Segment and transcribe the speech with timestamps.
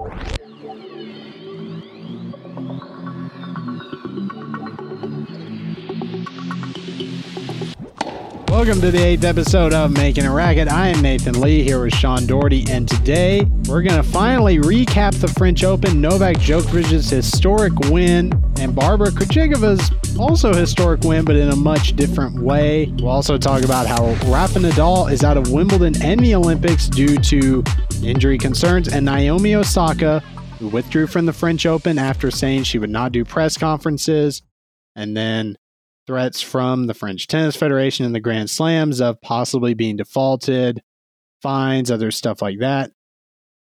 [0.00, 0.16] Welcome
[8.80, 10.68] to the eighth episode of Making a Racket.
[10.68, 15.20] I am Nathan Lee here with Sean Doherty, and today we're going to finally recap
[15.20, 21.50] the French Open, Novak Djokovic's historic win, and Barbara Krejcikova's also historic win, but in
[21.50, 22.86] a much different way.
[23.00, 27.18] We'll also talk about how Rafa Nadal is out of Wimbledon and the Olympics due
[27.18, 27.62] to
[28.04, 30.20] injury concerns, and Naomi Osaka,
[30.58, 34.42] who withdrew from the French Open after saying she would not do press conferences,
[34.96, 35.56] and then
[36.06, 40.82] threats from the French Tennis Federation and the Grand Slams of possibly being defaulted,
[41.42, 42.90] fines, other stuff like that.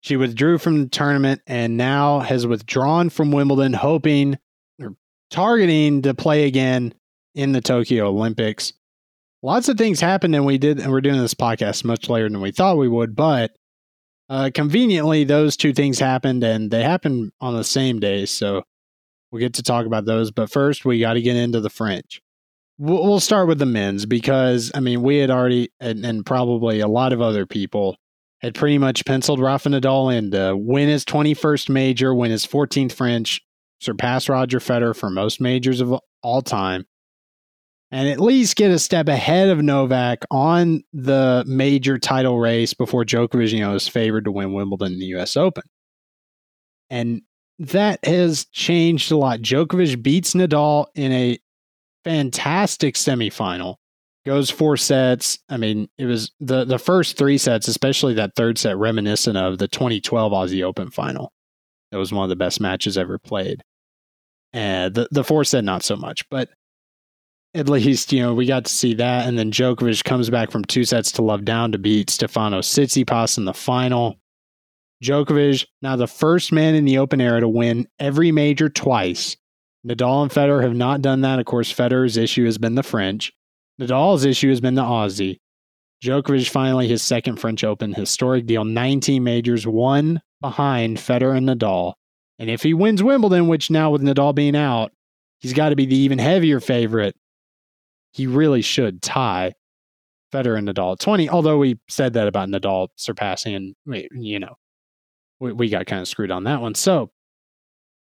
[0.02, 4.38] She withdrew from the tournament and now has withdrawn from Wimbledon, hoping
[4.82, 4.96] or
[5.30, 6.94] targeting to play again
[7.36, 8.74] in the Tokyo Olympics.
[9.42, 12.42] Lots of things happened, and we did, and we're doing this podcast much later than
[12.42, 13.56] we thought we would, but
[14.30, 18.26] uh, conveniently, those two things happened, and they happened on the same day.
[18.26, 18.64] So
[19.32, 20.32] we'll get to talk about those.
[20.32, 22.22] But first, we got to get into the French.
[22.78, 26.80] We'll, we'll start with the men's because, I mean, we had already, and, and probably
[26.80, 27.98] a lot of other people,
[28.42, 32.92] had pretty much penciled Rafa Nadal in to win his 21st major, win his 14th
[32.92, 33.42] French,
[33.80, 36.86] surpass Roger Federer for most majors of all time,
[37.94, 43.06] and at least get a step ahead of Novak on the major title race before
[43.06, 45.38] Djokovic, you know, is favored to win Wimbledon and the U.S.
[45.38, 45.62] Open.
[46.90, 47.22] And
[47.60, 49.42] that has changed a lot.
[49.42, 51.38] Djokovic beats Nadal in a
[52.04, 53.76] fantastic semifinal.
[54.26, 55.38] Goes four sets.
[55.48, 59.60] I mean, it was the the first three sets, especially that third set, reminiscent of
[59.60, 61.32] the 2012 Aussie Open final.
[61.92, 63.62] It was one of the best matches ever played.
[64.52, 66.50] And the the fourth set, not so much, but
[67.54, 69.28] at least you know we got to see that.
[69.28, 73.38] And then Djokovic comes back from two sets to love down to beat Stefanos Tsitsipas
[73.38, 74.18] in the final.
[75.04, 79.36] Djokovic, now the first man in the Open era to win every major twice.
[79.86, 81.40] Nadal and Federer have not done that.
[81.40, 83.34] Of course, Federer's issue has been the French.
[83.82, 85.40] Nadal's issue has been the Aussie.
[86.04, 91.94] Djokovic finally his second French Open historic deal, 19 majors, one behind Federer and Nadal.
[92.40, 94.92] And if he wins Wimbledon, which now with Nadal being out,
[95.40, 97.16] he's got to be the even heavier favorite.
[98.14, 99.54] He really should tie
[100.32, 101.30] Federer and Nadal at 20.
[101.30, 104.56] Although we said that about Nadal surpassing, you know,
[105.40, 106.76] we, we got kind of screwed on that one.
[106.76, 107.12] So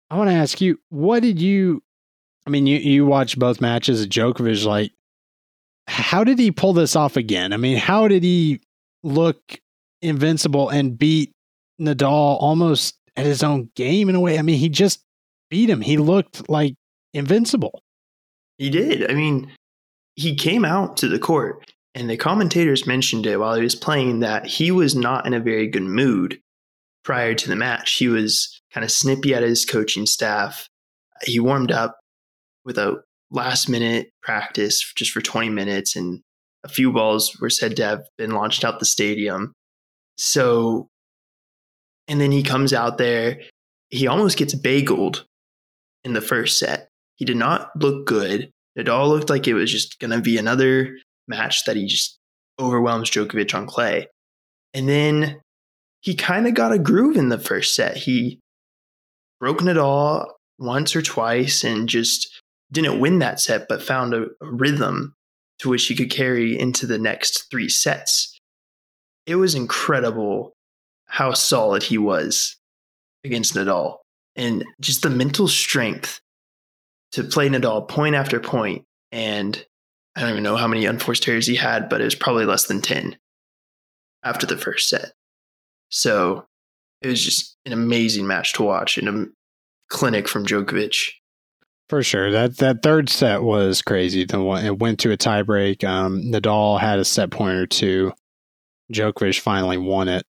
[0.10, 1.82] I want to ask you, what did you?
[2.46, 4.66] I mean, you you watched both matches Djokovic.
[4.66, 4.92] Like,
[5.88, 7.54] how did he pull this off again?
[7.54, 8.62] I mean, how did he
[9.04, 9.60] look
[10.02, 11.32] invincible and beat
[11.80, 14.40] Nadal almost at his own game in a way?
[14.40, 15.04] I mean, he just
[15.50, 15.82] beat him.
[15.82, 16.76] He looked like
[17.14, 17.84] invincible.
[18.58, 19.10] He did.
[19.10, 19.52] I mean,
[20.22, 24.20] he came out to the court, and the commentators mentioned it while he was playing
[24.20, 26.40] that he was not in a very good mood
[27.04, 27.94] prior to the match.
[27.94, 30.68] He was kind of snippy at his coaching staff.
[31.24, 31.98] He warmed up
[32.64, 33.02] with a
[33.32, 36.22] last minute practice just for 20 minutes, and
[36.64, 39.54] a few balls were said to have been launched out the stadium.
[40.18, 40.88] So,
[42.08, 43.42] and then he comes out there,
[43.90, 45.26] he almost gets bageled
[46.04, 46.90] in the first set.
[47.16, 48.52] He did not look good.
[48.76, 50.96] It all looked like it was just going to be another
[51.28, 52.18] match that he just
[52.60, 54.08] overwhelms Djokovic on clay.
[54.74, 55.42] And then
[56.02, 57.98] he kind of got a groove in the first set.
[57.98, 58.40] He
[59.40, 60.28] broke Nadal
[60.58, 65.14] once or twice and just didn't win that set, but found a, a rhythm
[65.60, 68.40] to which he could carry into the next three sets.
[69.26, 70.54] It was incredible
[71.06, 72.56] how solid he was
[73.24, 73.98] against Nadal
[74.36, 76.21] and just the mental strength
[77.14, 78.42] to play Nadal point after.
[79.12, 79.66] And
[80.16, 82.66] I don't even know how many unforced errors he had, but it was probably less
[82.66, 83.18] than 10
[84.24, 85.14] after the first set.
[85.90, 86.46] So
[87.02, 89.26] it was just an amazing match to watch and a
[89.90, 90.96] clinic from Djokovic.
[91.90, 94.24] For sure, that that third set was crazy.
[94.24, 95.84] The one it went to a tiebreak.
[95.84, 98.14] Um, Nadal had a set point or two.
[98.94, 100.26] Djokovic finally won it.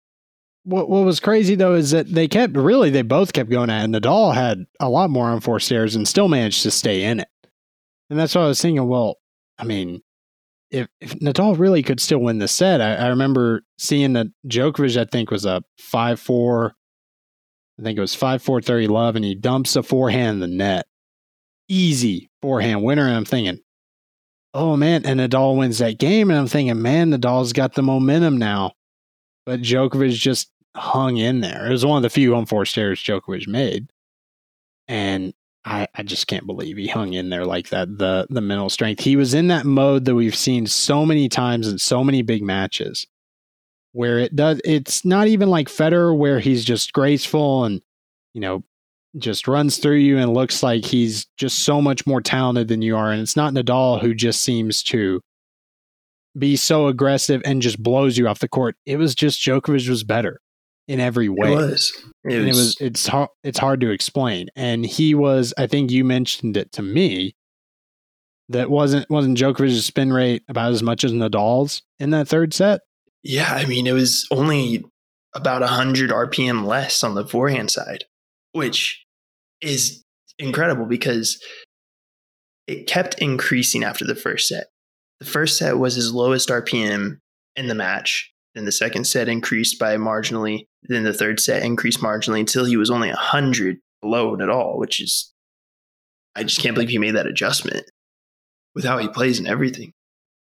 [0.64, 3.84] What what was crazy though is that they kept really they both kept going at
[3.84, 3.90] it.
[3.90, 7.28] Nadal had a lot more unforced errors and still managed to stay in it.
[8.10, 8.86] And that's what I was thinking.
[8.86, 9.16] Well,
[9.58, 10.02] I mean,
[10.70, 15.00] if, if Nadal really could still win the set, I, I remember seeing that Djokovic,
[15.00, 16.74] I think, was a 5 4.
[17.78, 20.56] I think it was 5 4 30 love, and he dumps a forehand in the
[20.56, 20.86] net.
[21.68, 23.06] Easy forehand winner.
[23.06, 23.60] And I'm thinking,
[24.54, 26.30] oh man, and Nadal wins that game.
[26.30, 28.72] And I'm thinking, man, Nadal's got the momentum now.
[29.50, 31.66] But Djokovic just hung in there.
[31.66, 33.90] It was one of the few unforced errors Djokovic made.
[34.86, 37.98] And I, I just can't believe he hung in there like that.
[37.98, 39.02] The the mental strength.
[39.02, 42.42] He was in that mode that we've seen so many times in so many big
[42.44, 43.08] matches.
[43.92, 47.82] where it does it's not even like Federer where he's just graceful and
[48.34, 48.62] you know
[49.18, 52.96] just runs through you and looks like he's just so much more talented than you
[52.96, 55.20] are and it's not Nadal who just seems to
[56.38, 58.76] be so aggressive and just blows you off the court.
[58.86, 60.40] It was just Djokovic was better
[60.88, 61.52] in every way.
[61.52, 61.92] It was.
[62.24, 64.48] It and was, it was it's hard it's hard to explain.
[64.56, 67.34] And he was I think you mentioned it to me
[68.48, 72.80] that wasn't wasn't Djokovic's spin rate about as much as Nadal's in that third set.
[73.22, 74.84] Yeah, I mean, it was only
[75.34, 78.04] about 100 RPM less on the forehand side,
[78.52, 79.04] which
[79.60, 80.02] is
[80.38, 81.38] incredible because
[82.66, 84.68] it kept increasing after the first set.
[85.20, 87.18] The first set was his lowest RPM
[87.56, 88.32] in the match.
[88.54, 90.66] Then the second set increased by marginally.
[90.82, 94.78] Then the third set increased marginally until he was only 100 below Nadal.
[94.78, 95.32] which is,
[96.34, 97.84] I just can't believe he made that adjustment
[98.74, 99.92] with how he plays and everything.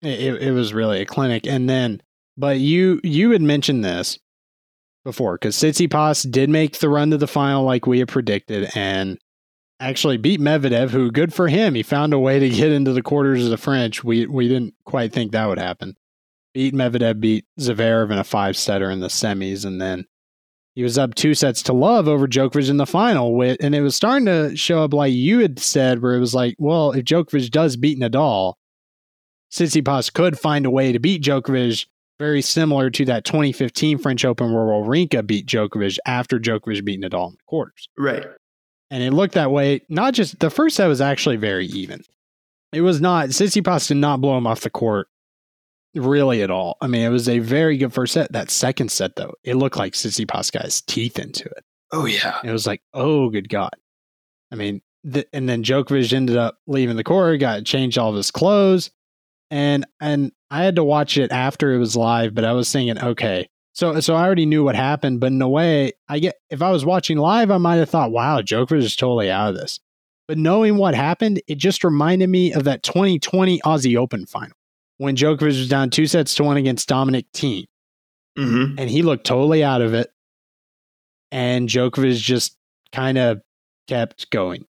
[0.01, 1.45] It, it was really a clinic.
[1.45, 2.01] And then,
[2.37, 4.17] but you you had mentioned this
[5.03, 9.19] before because Tsitsipas did make the run to the final like we had predicted and
[9.79, 11.75] actually beat Medvedev, who good for him.
[11.75, 14.03] He found a way to get into the quarters of the French.
[14.03, 15.95] We we didn't quite think that would happen.
[16.53, 20.05] Beat Medvedev, beat Zverev in a five setter in the semis, and then
[20.75, 23.41] he was up two sets to love over Djokovic in the final.
[23.41, 26.55] And it was starting to show up like you had said, where it was like,
[26.57, 28.53] well, if Djokovic does beat Nadal,
[29.51, 31.85] Tsitsipas could find a way to beat Djokovic,
[32.19, 37.29] very similar to that 2015 French Open where Wawrinka beat Djokovic after Djokovic beat Nadal
[37.29, 37.89] in the quarters.
[37.97, 38.25] Right.
[38.91, 39.81] And it looked that way.
[39.89, 42.01] Not just the first set was actually very even.
[42.71, 45.07] It was not Tsitsipas did not blow him off the court
[45.95, 46.77] really at all.
[46.81, 48.31] I mean, it was a very good first set.
[48.31, 51.63] That second set though, it looked like Tsitsipas got his teeth into it.
[51.91, 52.39] Oh yeah.
[52.43, 53.75] It was like, oh good god.
[54.51, 58.15] I mean, the, and then Djokovic ended up leaving the court, got changed all of
[58.15, 58.91] his clothes,
[59.49, 62.33] and and I had to watch it after it was live.
[62.33, 65.49] But I was thinking, okay, so so I already knew what happened, but in a
[65.49, 68.95] way, I get if I was watching live, I might have thought, wow, Djokovic is
[68.95, 69.79] totally out of this.
[70.27, 74.55] But knowing what happened, it just reminded me of that 2020 Aussie Open final
[74.97, 77.65] when Djokovic was down two sets to one against Dominic Thiem.
[78.37, 78.77] Mm-hmm.
[78.77, 80.11] And he looked totally out of it.
[81.31, 82.57] And Djokovic just
[82.91, 83.41] kind of
[83.87, 84.65] kept going.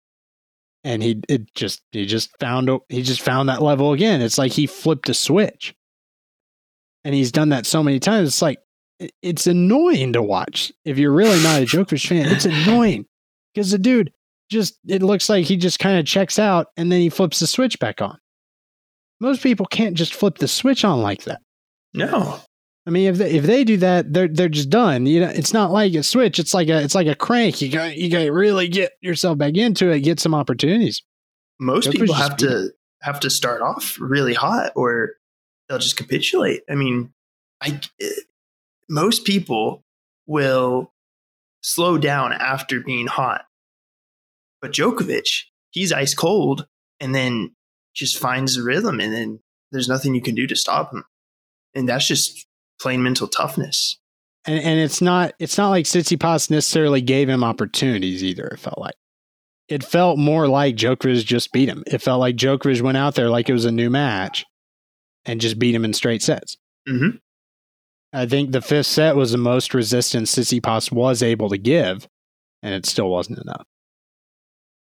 [0.83, 4.21] And he it just he just found he just found that level again.
[4.21, 5.75] It's like he flipped a switch.
[7.03, 8.29] And he's done that so many times.
[8.29, 8.59] It's like
[9.21, 10.71] it's annoying to watch.
[10.85, 13.05] If you're really not a Djokovic fan, it's annoying
[13.53, 14.11] because the dude
[14.49, 17.47] just it looks like he just kind of checks out and then he flips the
[17.47, 18.17] switch back on.
[19.19, 21.41] Most people can't just flip the switch on like that.
[21.93, 22.39] No.
[22.85, 25.05] I mean, if they, if they do that, they're they're just done.
[25.05, 26.39] You know, it's not like a switch.
[26.39, 27.61] It's like a it's like a crank.
[27.61, 31.03] You got you got to really get yourself back into it, get some opportunities.
[31.59, 32.71] Most people have to
[33.01, 35.15] have to start off really hot, or
[35.67, 36.61] they'll just capitulate.
[36.69, 37.11] I mean,
[37.59, 37.81] I
[38.89, 39.83] most people
[40.25, 40.93] will
[41.61, 43.45] slow down after being hot,
[44.61, 46.67] but Djokovic, he's ice cold,
[46.99, 47.55] and then
[47.95, 49.39] just finds a rhythm, and then
[49.71, 51.03] there's nothing you can do to stop him,
[51.73, 52.47] and that's just
[52.79, 53.97] plain mental toughness.
[54.45, 58.47] And and it's not it's not like Tsitsipas necessarily gave him opportunities either.
[58.47, 58.95] It felt like
[59.67, 61.83] it felt more like Djokovic just beat him.
[61.85, 64.45] It felt like Djokovic went out there like it was a new match
[65.25, 66.57] and just beat him in straight sets.
[66.87, 67.17] Mm-hmm.
[68.13, 72.07] I think the fifth set was the most resistance Tsitsipas was able to give,
[72.63, 73.65] and it still wasn't enough.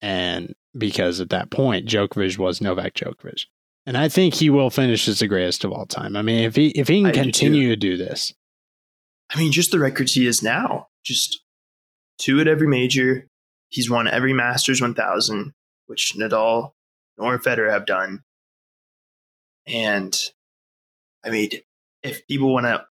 [0.02, 3.46] And because at that point, Djokovic was Novak Djokovic.
[3.86, 6.16] And I think he will finish as the greatest of all time.
[6.16, 8.34] I mean, if he if he can I do continue to do this,
[9.30, 11.42] I mean, just the records he is now, just
[12.18, 13.28] two at every major.
[13.70, 15.54] He's won every Masters 1000,
[15.88, 16.72] which Nadal
[17.18, 18.24] nor Federer have done.
[19.66, 20.18] And
[21.26, 21.50] I mean,
[22.04, 22.86] if people want to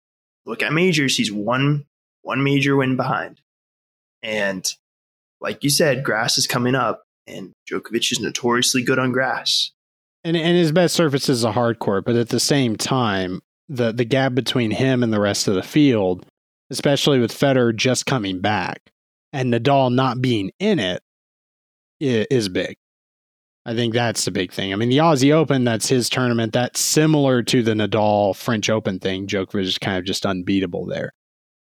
[0.47, 1.87] look at majors, he's one
[2.23, 3.41] one major win behind.
[4.23, 4.67] And
[5.41, 9.71] like you said, grass is coming up, and Djokovic is notoriously good on grass.
[10.25, 13.93] and and his best surface is a hard court, but at the same time, the
[13.93, 16.27] the gap between him and the rest of the field,
[16.71, 18.81] especially with Federer just coming back
[19.33, 21.03] and Nadal not being in it,
[22.01, 22.77] is big.
[23.67, 24.73] I think that's the big thing.
[24.73, 26.53] I mean, the Aussie Open, that's his tournament.
[26.53, 29.27] That's similar to the Nadal French Open thing.
[29.27, 31.13] Djokovic is kind of just unbeatable there.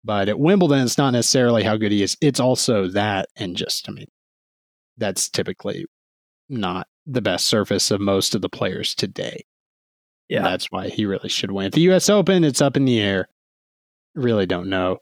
[0.04, 2.16] But at Wimbledon, it's not necessarily how good he is.
[2.20, 4.06] It's also that, and just, I mean,
[4.96, 5.84] that's typically
[6.48, 9.44] not the best surface of most of the players today.
[10.28, 10.42] Yeah.
[10.42, 11.66] That's why he really should win.
[11.66, 13.28] At the US Open, it's up in the air.
[14.14, 14.98] Really don't know.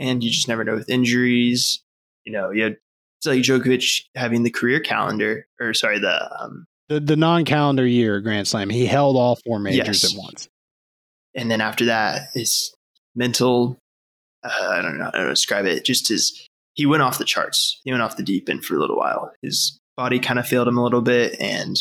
[0.00, 1.82] and you just never know with injuries.
[2.24, 2.76] You know, you had
[3.26, 8.20] like Djokovic having the career calendar, or sorry, the um, The the non calendar year
[8.20, 10.12] Grand Slam, he held all four majors Yes.
[10.14, 10.48] at once.
[11.34, 12.74] and then after that is
[13.14, 13.76] mental.
[14.44, 15.84] Uh, I don't know how to describe it.
[15.84, 17.80] Just his he went off the charts.
[17.84, 19.32] He went off the deep end for a little while.
[19.42, 21.76] His body kind of failed him a little bit, and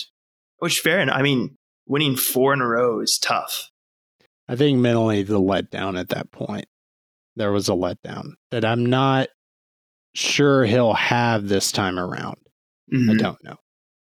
[0.58, 1.16] which fair enough.
[1.16, 1.56] I mean,
[1.88, 3.70] winning four in a row is tough.
[4.50, 6.66] I think mentally the letdown at that point,
[7.36, 9.28] there was a letdown that I'm not
[10.18, 12.38] sure he'll have this time around.
[12.92, 13.12] Mhm.
[13.12, 13.58] I don't know.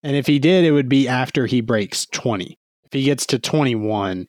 [0.03, 2.57] And if he did, it would be after he breaks 20.
[2.83, 4.27] If he gets to 21,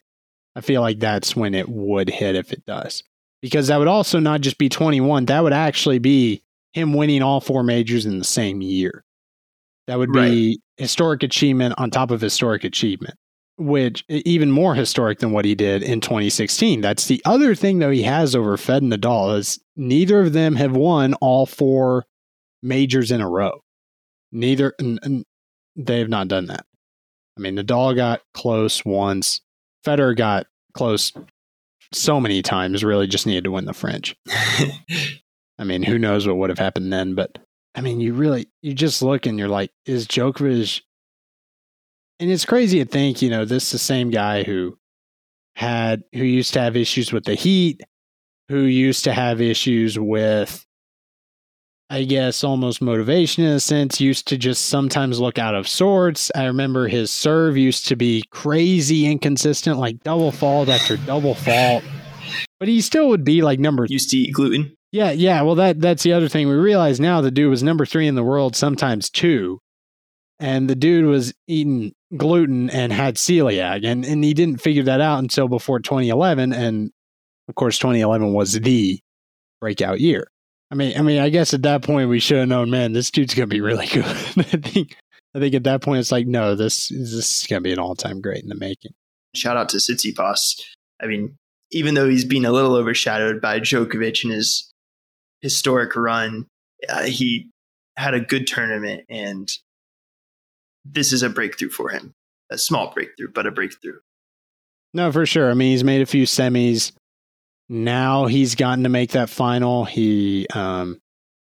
[0.54, 3.02] I feel like that's when it would hit if it does.
[3.42, 7.40] Because that would also not just be 21, that would actually be him winning all
[7.40, 9.04] four majors in the same year.
[9.86, 13.16] That would be historic achievement on top of historic achievement,
[13.58, 16.80] which even more historic than what he did in 2016.
[16.80, 20.56] That's the other thing though he has over Fed and Nadal is neither of them
[20.56, 22.06] have won all four
[22.62, 23.60] majors in a row.
[24.32, 25.24] Neither n-
[25.76, 26.66] they have not done that.
[27.36, 29.40] I mean, Nadal got close once.
[29.84, 31.12] Federer got close
[31.92, 32.84] so many times.
[32.84, 34.16] Really, just needed to win the French.
[35.58, 37.14] I mean, who knows what would have happened then?
[37.14, 37.38] But
[37.74, 40.82] I mean, you really you just look and you're like, is Djokovic?
[42.20, 44.78] And it's crazy to think, you know, this is the same guy who
[45.56, 47.80] had who used to have issues with the heat,
[48.48, 50.66] who used to have issues with,
[51.90, 54.00] I guess, almost motivation in a sense.
[54.00, 56.30] Used to just sometimes look out of sorts.
[56.34, 61.84] I remember his serve used to be crazy inconsistent, like double fault after double fault.
[62.58, 64.74] But he still would be like number Used to eat gluten.
[64.92, 65.42] yeah, yeah.
[65.42, 66.48] Well, that that's the other thing.
[66.48, 69.58] We realize now the dude was number three in the world, sometimes two,
[70.38, 75.00] and the dude was eating gluten and had celiac, and and he didn't figure that
[75.00, 76.90] out until before 2011, and
[77.48, 79.00] of course 2011 was the
[79.60, 80.28] breakout year.
[80.70, 83.10] I mean, I mean, I guess at that point we should have known, man, this
[83.10, 84.04] dude's gonna be really good.
[84.04, 84.96] I think,
[85.34, 87.94] I think at that point it's like, no, this this is gonna be an all
[87.94, 88.92] time great in the making.
[89.34, 90.60] Shout out to Tsitsipas.
[91.02, 91.36] I mean,
[91.70, 94.72] even though he's been a little overshadowed by Djokovic in his
[95.40, 96.46] historic run,
[96.88, 97.50] uh, he
[97.96, 99.50] had a good tournament, and
[100.84, 102.12] this is a breakthrough for him.
[102.50, 103.98] A small breakthrough, but a breakthrough.
[104.92, 105.50] No, for sure.
[105.50, 106.92] I mean, he's made a few semis.
[107.68, 109.84] Now he's gotten to make that final.
[109.84, 111.00] He um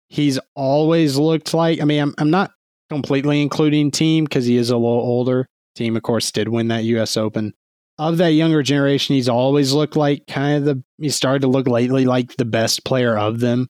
[0.08, 2.52] he's always looked like I mean, I'm I'm not
[2.90, 5.48] completely including Thiem because he is a little older.
[5.78, 7.54] Thiem, of course, did win that US Open.
[7.98, 11.68] Of that younger generation, he's always looked like kind of the he started to look
[11.68, 13.68] lately like the best player of them.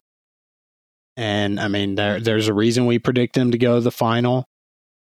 [1.15, 4.45] And I mean, there there's a reason we predict him to go to the final.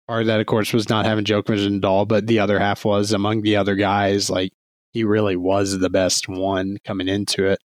[0.08, 2.84] Part of that, of course, was not having Djokovic and Nadal, but the other half
[2.84, 4.52] was among the other guys, like
[4.92, 7.60] he really was the best one coming into it.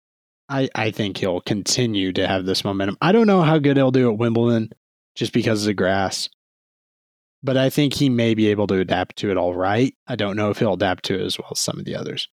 [0.48, 2.96] I, I think he'll continue to have this momentum.
[3.00, 4.70] I don't know how good he'll do at Wimbledon
[5.16, 6.28] just because of the grass,
[7.42, 9.94] but I think he may be able to adapt to it all right.
[10.06, 12.28] I don't know if he'll adapt to it as well as some of the others,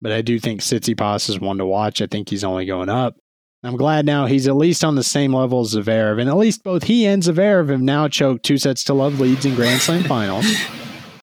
[0.00, 2.00] but I do think Tsitsipas is one to watch.
[2.00, 3.16] I think he's only going up.
[3.62, 6.64] I'm glad now he's at least on the same level as Zverev, and at least
[6.64, 10.02] both he and Zverev have now choked two sets to love leads in Grand Slam
[10.04, 10.46] finals.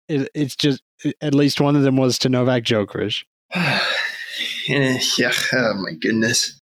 [0.08, 0.84] It, it's just
[1.22, 3.24] at least one of them was to Novak Djokovic.
[4.70, 5.32] Eh, yeah.
[5.54, 6.60] Oh my goodness.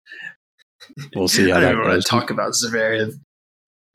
[1.15, 2.05] We'll see how I that don't want goes.
[2.05, 3.12] to talk about Zverev.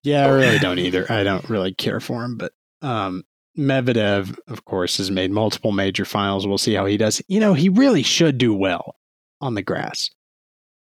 [0.04, 1.06] Yeah, I really don't either.
[1.12, 3.24] I don't really care for him, but um,
[3.58, 6.48] Medvedev, of course, has made multiple major finals.
[6.48, 7.22] We'll see how he does.
[7.28, 8.96] You know, he really should do well
[9.42, 10.10] on the grass.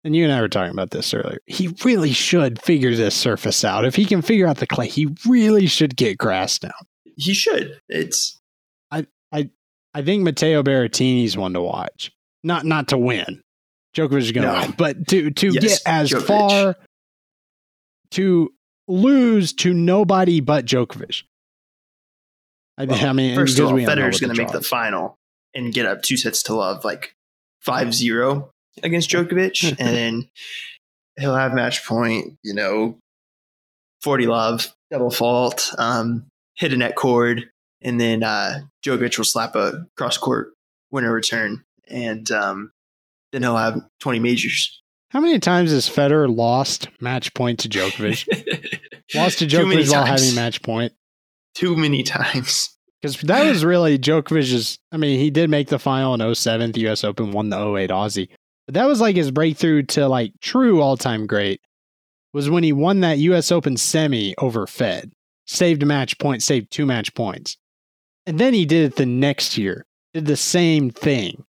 [0.04, 1.40] And you and I were talking about this earlier.
[1.46, 3.84] He really should figure this surface out.
[3.84, 6.70] If he can figure out the clay, he really should get grass down.
[7.16, 7.80] He should.
[7.88, 8.37] It's
[9.98, 12.12] I think Matteo Berrettini's one to watch.
[12.44, 13.42] Not not to win.
[13.96, 14.60] Djokovic is going to No.
[14.60, 16.26] win, but to to Yes, get as Djokovic.
[16.26, 16.76] far
[18.12, 18.52] to
[18.86, 21.24] lose to nobody but Djokovic.
[22.76, 25.16] I, well, I mean, first of all, Federer's going to make the final
[25.52, 27.12] and get up two sets to love, like
[27.66, 28.48] 5-0
[28.84, 30.28] against Djokovic, and then
[31.18, 32.36] he'll have match point.
[32.44, 32.98] You know,
[34.00, 37.50] forty love, double fault, um, hit a net cord,
[37.82, 40.48] and then uh, Djokovic will slap a cross court
[40.90, 42.72] winner return, and um,
[43.32, 44.80] then he'll have twenty majors.
[45.10, 48.26] How many times has Federer lost match point to Djokovic?
[49.14, 50.22] lost to Djokovic while times.
[50.22, 50.92] having match point.
[51.54, 52.76] Too many times.
[53.00, 54.78] Because that was really Djokovic's.
[54.92, 57.90] I mean, he did make the final in 07, the US Open, won the 08
[57.90, 58.28] Aussie.
[58.66, 61.60] But that was like his breakthrough to like true all time great
[62.34, 65.12] was when he won that US Open semi over Fed,
[65.46, 67.56] saved a match point, saved two match points.
[68.28, 71.44] And then he did it the next year, did the same thing.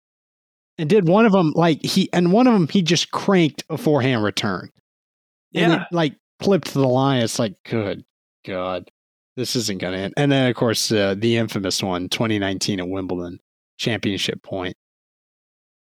[0.76, 3.78] And did one of them like he, and one of them he just cranked a
[3.78, 4.70] forehand return.
[5.54, 5.82] And Yeah.
[5.82, 7.22] it, like clipped the line.
[7.22, 8.04] It's like, good
[8.46, 8.90] God,
[9.36, 10.14] this isn't going to end.
[10.18, 13.40] And then, of course, uh, the infamous one, 2019 at Wimbledon,
[13.78, 14.76] championship point.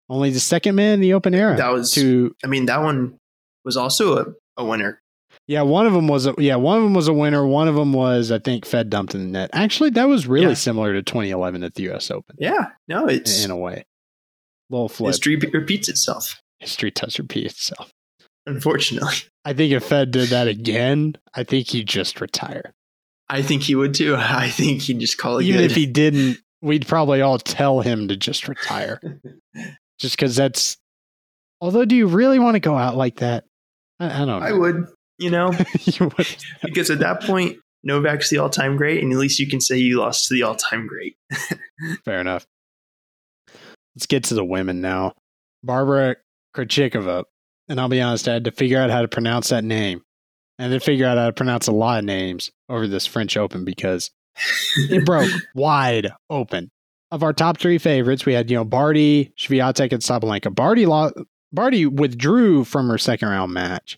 [0.08, 1.58] Only the second man in the open era.
[1.58, 3.18] That was to I mean, that one
[3.64, 4.26] was also a,
[4.58, 5.02] a winner.
[5.48, 5.62] Yeah.
[5.62, 6.56] One of them was a yeah.
[6.56, 7.46] One of them was a winner.
[7.46, 9.50] One of them was I think Fed dumped in the net.
[9.54, 10.54] Actually, that was really Yeah.
[10.56, 12.10] similar to 2011 at the U.S.
[12.12, 13.86] Open Yeah, no, it's in a way.
[14.70, 15.08] Little flip.
[15.10, 16.42] history repeats itself.
[16.60, 17.92] History does repeat itself.
[18.48, 22.74] Unfortunately, I think if Fed did that again, I think he'd just retire.
[23.28, 24.16] I think he would too.
[24.18, 25.72] I think he'd just call it Even good.
[25.72, 29.00] if he didn't, we'd probably all tell him to just retire.
[30.00, 30.78] just because that's.
[31.62, 33.46] Although, do you really want to go out like that?
[34.00, 34.38] I, I don't know.
[34.40, 34.86] I would,
[35.18, 35.52] you know,
[36.64, 40.00] because at that point, Novak's the all-time great, and at least you can say you
[40.00, 41.16] lost to the all-time great.
[42.06, 42.46] Fair enough.
[43.96, 45.14] Let's get to the women now.
[45.64, 46.18] Barbara
[46.56, 47.26] Krejcikova,
[47.70, 50.02] and I'll be honest, I had to figure out how to pronounce that name,
[50.60, 53.64] and then figure out how to pronounce a lot of names over this French Open
[53.66, 54.12] because
[54.78, 56.72] it broke wide open.
[57.12, 60.54] Of our top three favorites, we had you know Barty, Swiatek, and Sabalenka.
[60.54, 61.14] Barty lo-
[61.54, 63.98] Barty withdrew from her second round match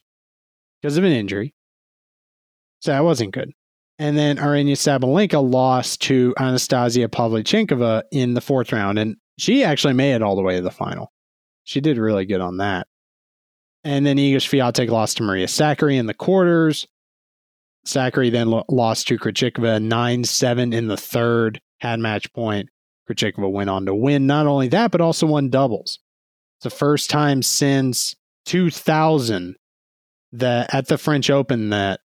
[0.87, 1.53] because of an injury,
[2.79, 3.51] so that wasn't good.
[3.99, 9.95] And then Aryna Sabalenka lost to Anastasia Pavlyuchenkova in the fourth round, and she actually
[9.95, 11.11] made it all the way to the final.
[11.65, 12.87] She did really good on that.
[13.83, 16.87] And then Iga Swiatek lost to Maria Sakkari in the quarters.
[17.85, 22.69] Sakkari then lo- lost to Krejcikova 9-7 in the third, had match point.
[23.09, 25.99] Krejcikova went on to win not only that, but also won doubles.
[26.59, 28.15] It's the first time since
[28.45, 29.57] 2000
[30.33, 32.01] that at the French Open that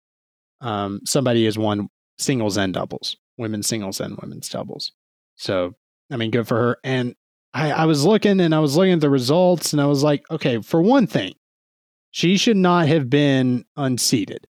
[0.62, 4.92] um, somebody has won singles and doubles, women's singles and women's doubles.
[5.36, 5.76] So,
[6.12, 6.78] I mean, good for her.
[6.84, 7.16] And
[7.54, 10.30] I, I was looking and I was looking at the results and I was like,
[10.30, 11.34] okay, for one thing,
[12.12, 14.46] she should not have been unseated.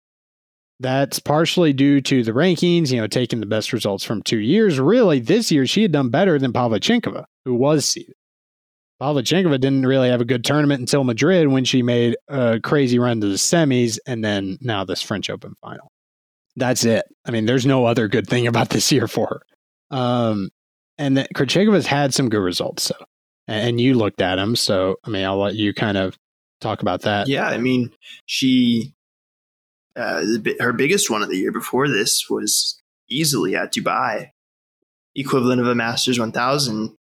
[0.81, 4.79] That's partially due to the rankings, you know, taking the best results from two years.
[4.79, 8.15] Really, this year she had done better than Pavlyuchenkova, who was seeded.
[9.01, 13.21] Pavlyuchenkova didn't really have a good tournament until Madrid when she made a crazy run
[13.21, 15.91] to the semis and then now this French Open final.
[16.55, 17.05] That's it.
[17.25, 19.97] I mean, there's no other good thing about this year for her.
[19.97, 20.49] Um,
[20.97, 22.95] and that Krejcikova's had some good results, so
[23.47, 26.15] and you looked at them, so I mean, I'll let you kind of
[26.61, 27.27] talk about that.
[27.27, 27.91] Yeah, I mean,
[28.25, 28.93] she
[29.95, 30.23] uh,
[30.59, 34.29] her biggest one of the year before this was easily at Dubai,
[35.15, 36.95] equivalent of a Masters 1000,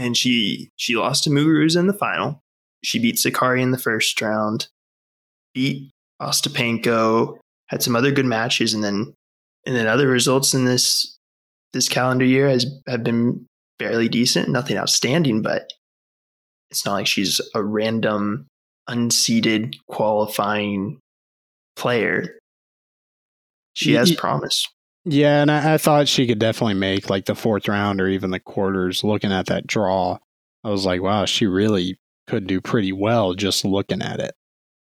[0.00, 2.40] and she she lost to Muguruza in the final.
[2.82, 4.68] She beat Sakkari in the first round,
[5.54, 7.36] beat Ostapenko,
[7.68, 9.12] had some other good matches, and then
[9.66, 11.16] and then other results in this
[11.74, 13.46] this calendar year has have been
[13.78, 14.48] fairly decent.
[14.48, 15.70] Nothing outstanding, but
[16.70, 18.46] it's not like she's a random
[18.88, 20.98] unseeded qualifying
[21.76, 22.38] player.
[23.74, 24.66] She has promise.
[25.04, 28.30] Yeah, and I, I thought she could definitely make like the fourth round or even
[28.30, 29.02] the quarters.
[29.02, 30.18] Looking at that draw,
[30.62, 34.34] I was like, wow, she really could do pretty well just looking at it.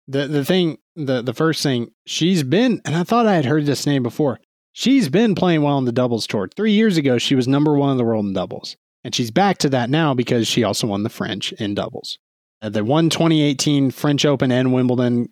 [0.09, 3.67] The the thing, the the first thing, she's been, and I thought I had heard
[3.67, 4.41] this name before.
[4.73, 6.49] She's been playing well in the doubles tour.
[6.57, 9.59] Three years ago, she was number one in the world in doubles, and she's back
[9.59, 12.19] to that now because she also won the French in doubles.
[12.63, 15.29] Uh, They won 2018 French Open and Wimbledon.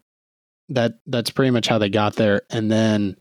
[0.68, 3.16] That that's pretty much how they got there, and then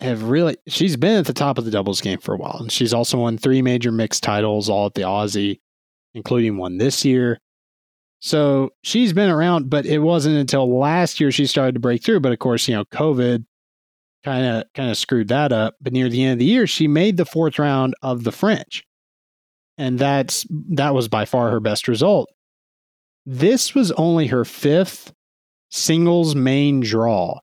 [0.00, 2.72] have really she's been at the top of the doubles game for a while and
[2.72, 5.60] she's also won three major mixed titles all at the aussie
[6.14, 7.40] including one this year.
[8.20, 12.20] So she's been around but it wasn't until last year she started to break through
[12.20, 13.44] but of course you know covid
[14.24, 15.76] kind of kind of screwed that up.
[15.80, 18.84] But near the end of the year she made the fourth round of the french
[19.78, 22.30] and that's that was by far her best result.
[23.26, 25.12] This was only her fifth
[25.70, 27.40] singles main draw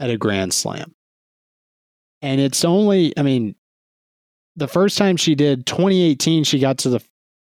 [0.00, 0.94] at a grand slam
[2.22, 3.54] and it's only i mean
[4.56, 7.00] the first time she did 2018 she got to the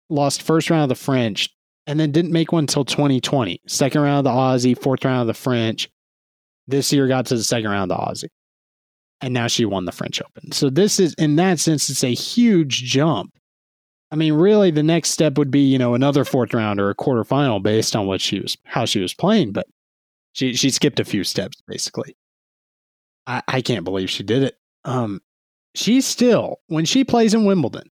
[0.09, 1.49] lost first round of the french
[1.87, 5.27] and then didn't make one until 2020 second round of the aussie fourth round of
[5.27, 5.89] the french.
[6.67, 8.29] This year got to the second round of the aussie.
[9.21, 10.51] And now she won the french open.
[10.51, 13.33] So this is in that sense it's a huge jump.
[14.11, 16.95] I mean really the next step would be you know another fourth round or a
[16.95, 19.65] quarterfinal based on what she was how she was playing but
[20.33, 22.15] she she skipped a few steps basically.
[23.25, 24.57] I i can't believe she did it
[24.87, 25.19] um
[25.75, 27.89] she's still when she plays in Wimbledon,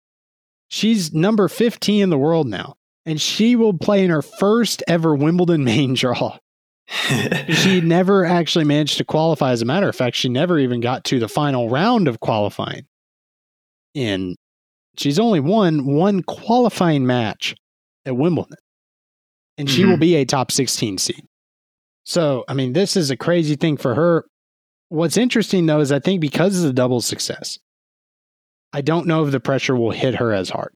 [0.70, 2.76] she's number 15 in the world now.
[3.06, 6.38] And she will play in her first ever Wimbledon main draw.
[7.50, 9.52] She never actually managed to qualify.
[9.52, 12.86] As a matter of fact, she never even got to the final round of qualifying.
[13.94, 14.36] In
[14.98, 17.56] she's only won one qualifying match
[18.06, 18.58] at Wimbledon.
[19.58, 20.02] And she will Mhm.
[20.02, 21.26] be a top 16 seed.
[22.06, 24.26] So, I mean, this is a crazy thing for her.
[24.94, 27.58] What's interesting though is I think because of the double success,
[28.74, 30.72] I don't know if the pressure will hit her as hard.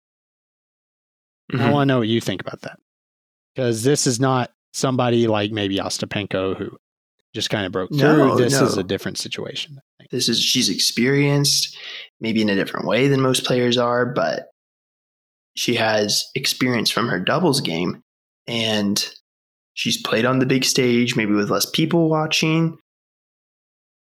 [1.53, 1.71] I Mhm.
[1.71, 2.79] want to know what you think about that.
[3.53, 6.75] Because this is not somebody like maybe Ostapenko who
[7.35, 7.99] just kind of broke through.
[7.99, 8.65] No, this no.
[8.65, 9.77] is a different situation.
[10.09, 11.77] This is she's experienced,
[12.19, 14.49] maybe in a different way than most players are, but
[15.55, 18.01] she has experience from her doubles game
[18.47, 19.13] and
[19.75, 22.79] she's played on the big stage, maybe with less people watching,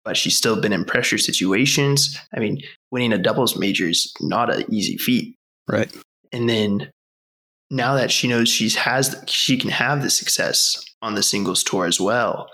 [0.05, 2.19] but she's still been in pressure situations.
[2.35, 5.35] I mean, winning a doubles major is not an easy feat.
[5.69, 5.95] Right.
[6.33, 6.91] And then
[7.71, 11.87] now that she knows she's has she can have the success on the singles tour
[11.87, 12.51] as well,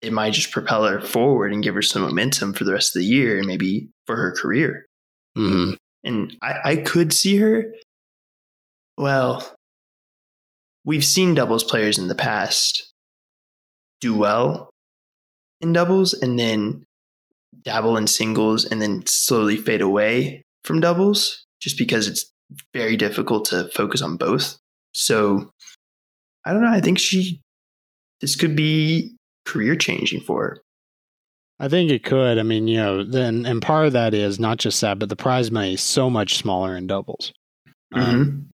[0.00, 3.00] it might just propel her forward and give her some momentum for the rest of
[3.00, 4.86] the year and maybe for her career.
[5.36, 5.74] Mm-hmm.
[6.04, 7.72] And I, I could see her.
[8.98, 9.54] Well,
[10.84, 12.92] we've seen doubles players in the past
[14.00, 14.71] do well
[15.62, 16.84] in doubles and then
[17.62, 22.30] dabble in singles and then slowly fade away from doubles just because it's
[22.74, 24.58] very difficult to focus on both.
[24.94, 25.50] So
[26.44, 26.70] I don't know.
[26.70, 27.40] I think she,
[28.20, 29.14] this could be
[29.46, 30.58] career changing for her.
[31.60, 32.38] I think it could.
[32.38, 35.16] I mean, you know, then and part of that is not just that, but the
[35.16, 37.32] prize money is so much smaller in doubles.
[37.94, 38.48] Um,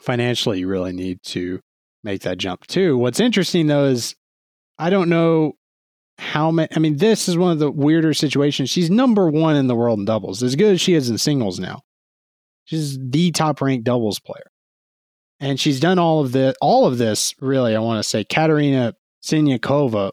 [0.00, 1.60] financially, you really need to
[2.02, 2.96] make that jump too.
[2.96, 4.16] What's interesting though is
[4.78, 5.54] I don't know
[6.20, 6.68] how many.
[6.74, 8.70] I mean, this is one of the weirder situations.
[8.70, 11.58] She's number one in the world in doubles, as good as she is in singles
[11.58, 11.82] now.
[12.64, 14.50] She's the top ranked doubles player,
[15.40, 17.34] and she's done all of the all of this.
[17.40, 20.12] Really, I want to say Katerina Siniakova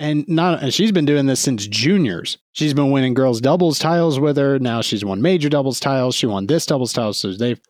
[0.00, 2.38] and not and she's been doing this since juniors.
[2.52, 4.58] She's been winning girls doubles titles with her.
[4.58, 6.14] Now she's won major doubles titles.
[6.14, 7.14] She won this doubles title.
[7.14, 7.60] So they've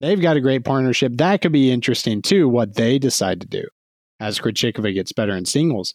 [0.00, 1.12] they've got a great partnership.
[1.16, 3.64] That could be interesting too, what they decide to do
[4.20, 5.94] as Krejcikova gets better in singles.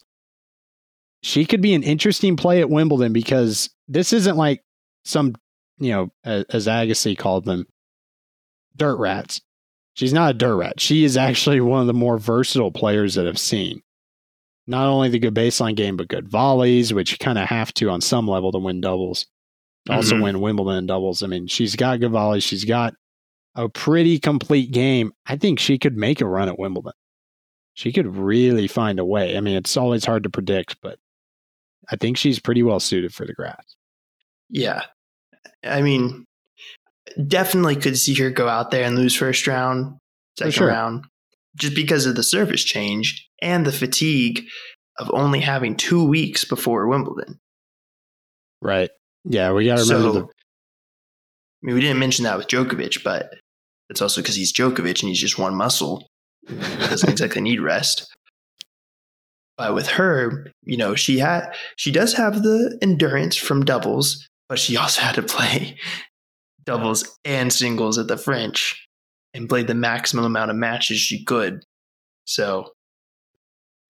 [1.24, 4.64] She could be an interesting play at Wimbledon because this isn't like
[5.06, 5.36] some,
[5.78, 7.68] you know, as, as Agassi called them,
[8.76, 9.42] dirt rats.
[9.94, 10.80] She's not a dirt rat.
[10.80, 13.82] She is actually one of the more versatile players that I've seen
[14.68, 17.90] not only the good baseline game, but good volleys, which you kind of have to
[17.90, 19.28] on some level to win doubles.
[19.86, 20.24] To Also mm-hmm.
[20.24, 21.24] win Wimbledon doubles.
[21.24, 22.44] I mean, she's got good volleys.
[22.44, 22.94] She's got
[23.56, 25.12] a pretty complete game.
[25.26, 26.94] I think she could make a run at Wimbledon.
[27.74, 29.36] She could really find a way.
[29.36, 31.00] I mean, it's always hard to predict, but
[31.90, 33.76] I think she's pretty well suited for the grass.
[34.50, 34.84] Yeah.
[35.64, 36.26] I mean,
[37.28, 39.98] definitely could see her go out there and lose first round,
[40.38, 40.68] second sure.
[40.68, 41.06] round,
[41.56, 44.44] just because of the surface change and the fatigue
[44.98, 47.40] of only having two weeks before Wimbledon.
[48.62, 48.90] Right.
[49.26, 50.28] Yeah, we got to remember So, the
[51.64, 53.34] I mean, we didn't mention that with Djokovic, but
[53.90, 56.08] it's also because he's Djokovic and he's just one muscle.
[56.48, 58.12] He doesn't exactly need rest.
[59.62, 64.58] But with her, you know, she had she does have the endurance from doubles, but
[64.58, 65.78] she also had to play
[66.66, 68.88] doubles and singles at the French
[69.36, 71.64] and played the maximum amount of matches she could.
[72.26, 72.72] So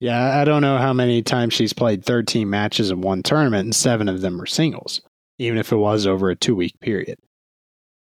[0.02, 3.74] Yeah, I don't know how many times she's played 13 matches in one tournament and
[3.74, 5.00] seven of them were singles,
[5.40, 7.18] even if it was over a two week period.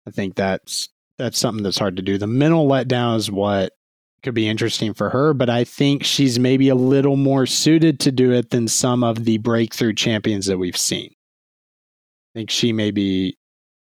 [0.08, 0.88] I think that's
[1.18, 2.16] that's something that's hard to do.
[2.16, 3.74] The mental letdown is what
[4.22, 8.12] could be interesting for her, but I think she's maybe a little more suited to
[8.12, 11.11] do it than some of the breakthrough champions that we've seen.
[12.35, 13.37] I think she may be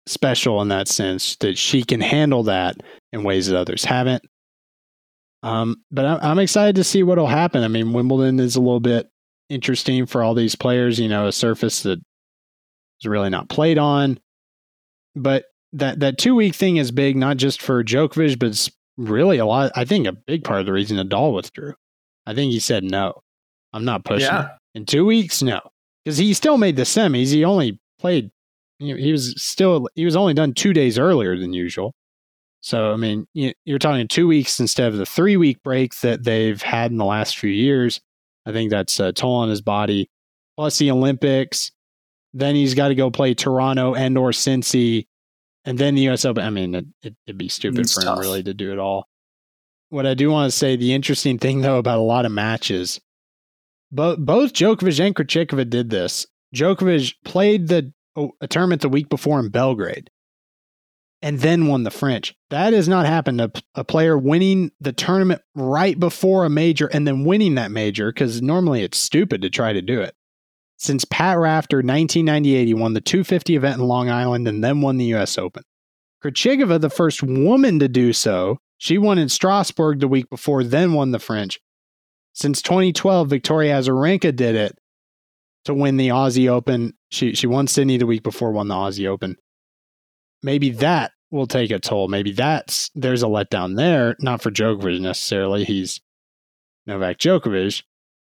[0.06, 2.76] special in that sense that she can handle that
[3.12, 4.24] in ways that others haven't.
[5.42, 7.62] Um, but I'm, I'm excited to see what'll happen.
[7.62, 9.08] I mean, Wimbledon is a little bit
[9.48, 10.98] interesting for all these players.
[10.98, 11.98] You know, a surface that
[13.00, 14.18] is really not played on.
[15.14, 18.68] But that that two week thing is big, not just for Djokovic, but
[18.98, 19.72] really a lot.
[19.74, 21.72] I think a big part of the reason Nadal withdrew.
[22.26, 23.22] I think he said no.
[23.72, 24.50] I'm not pushing it.
[24.74, 25.42] in two weeks.
[25.42, 25.60] No,
[26.04, 27.32] because he still made the semis.
[27.32, 28.30] He only played.
[28.80, 31.94] You know, he was still he was only done two days earlier than usual.
[32.60, 36.24] So I mean, you- you're talking two weeks instead of the three week break that
[36.24, 38.00] they've had in the last few years.
[38.46, 40.08] I think that's a toll on his body.
[40.56, 41.70] Plus the Olympics.
[42.34, 45.06] Then he's got to go play Toronto and or Cincy,
[45.64, 46.24] and then the U.S.
[46.24, 46.44] Open.
[46.44, 48.18] I mean, it, it, it'd be stupid It's for tough.
[48.18, 49.06] him really to do it all.
[49.90, 53.00] What I do want to say, the interesting thing though about a lot of matches,
[53.90, 56.26] both both Djokovic and Krejcikova did this.
[56.54, 57.92] Djokovic played the
[58.40, 60.10] a tournament the week before in Belgrade,
[61.22, 62.34] and then won the French.
[62.50, 63.40] That has not happened.
[63.40, 68.12] A, a player winning the tournament right before a major and then winning that major
[68.12, 70.14] because normally it's stupid to try to do it.
[70.78, 74.96] Since Pat Rafter, 1998, he won the 250 event in Long Island and then won
[74.96, 75.36] the U.S.
[75.36, 75.64] Open.
[76.24, 80.92] Krejcikova, the first woman to do so, she won in Strasbourg the week before, then
[80.92, 81.58] won the French.
[82.32, 84.78] Since 2012, Victoria Azarenka did it
[85.64, 86.94] to win the Aussie Open.
[87.10, 89.36] She she won Sydney the week before, won the Aussie Open.
[90.42, 92.06] Maybe that will take a toll.
[92.06, 94.14] Maybe that's there's a letdown there.
[94.20, 95.64] Not for Djokovic necessarily.
[95.64, 96.00] He's
[96.86, 97.82] Novak Djokovic.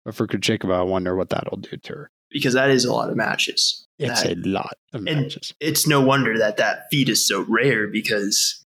[0.05, 2.11] But for Krejcikova, I wonder what that'll do to her.
[2.31, 3.85] Because that is a lot of matches.
[3.99, 5.53] It's That- a lot of and matches.
[5.61, 8.65] it's no wonder that that feat is so rare because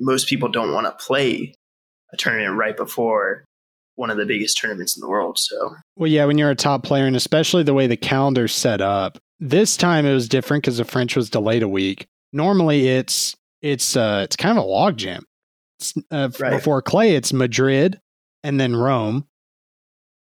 [0.00, 1.54] most people don't want to play
[2.12, 3.44] a tournament right before
[3.94, 5.38] one of the biggest tournaments in the world.
[5.38, 8.80] So Well, yeah, when you're a top player, and especially the way the calendar's set
[8.80, 9.18] up.
[9.40, 12.06] This time it was different because the French was delayed a week.
[12.32, 15.22] Normally, it's it's uh it's kind of a logjam.
[16.10, 16.50] Uh, Right.
[16.50, 18.00] Before Clay, it's Madrid
[18.42, 19.27] and then Rome,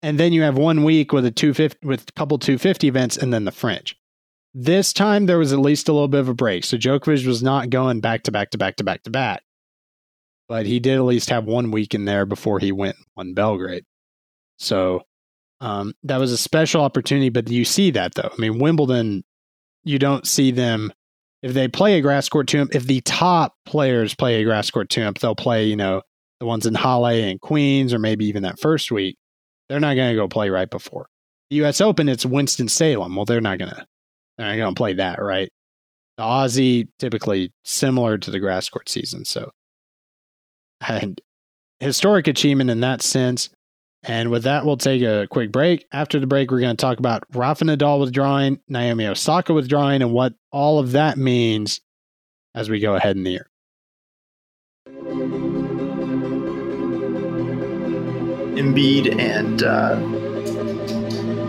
[0.05, 2.87] and then you have one week with a two fifty with a couple two fifty
[2.87, 3.95] events, and then the French.
[4.53, 7.41] This time there was at least a little bit of a break, so Djokovic was
[7.41, 9.41] not going back to back to back to back to back,
[10.47, 13.83] but he did at least have one week in there before he went won Belgrade.
[14.59, 15.01] So
[15.59, 18.29] um, that was a special opportunity, but you see that though.
[18.31, 19.23] I mean, Wimbledon,
[19.83, 20.93] you don't see them
[21.41, 24.89] if they play a grass court tune If the top players play a grass court
[24.89, 26.03] tune they'll play, you know,
[26.39, 29.17] the ones in Halle and Queens, or maybe even that first week.
[29.69, 31.07] They're not going to go play right before
[31.49, 31.81] the U.S.
[31.81, 32.09] Open.
[32.09, 33.15] It's Winston Salem.
[33.15, 33.85] Well, they're not going to.
[34.37, 35.49] They're not going to play that, right?
[36.17, 39.51] The Aussie typically similar to the grass court season, so
[40.81, 41.19] and
[41.79, 43.49] historic achievement in that sense.
[44.03, 45.85] And with that, we'll take a quick break.
[45.91, 50.13] After the break, we're going to talk about Rafa Nadal withdrawing, Naomi Osaka withdrawing, and
[50.13, 51.81] what all of that means
[52.53, 53.49] as we go ahead in the year.
[58.55, 59.95] Embiid and uh,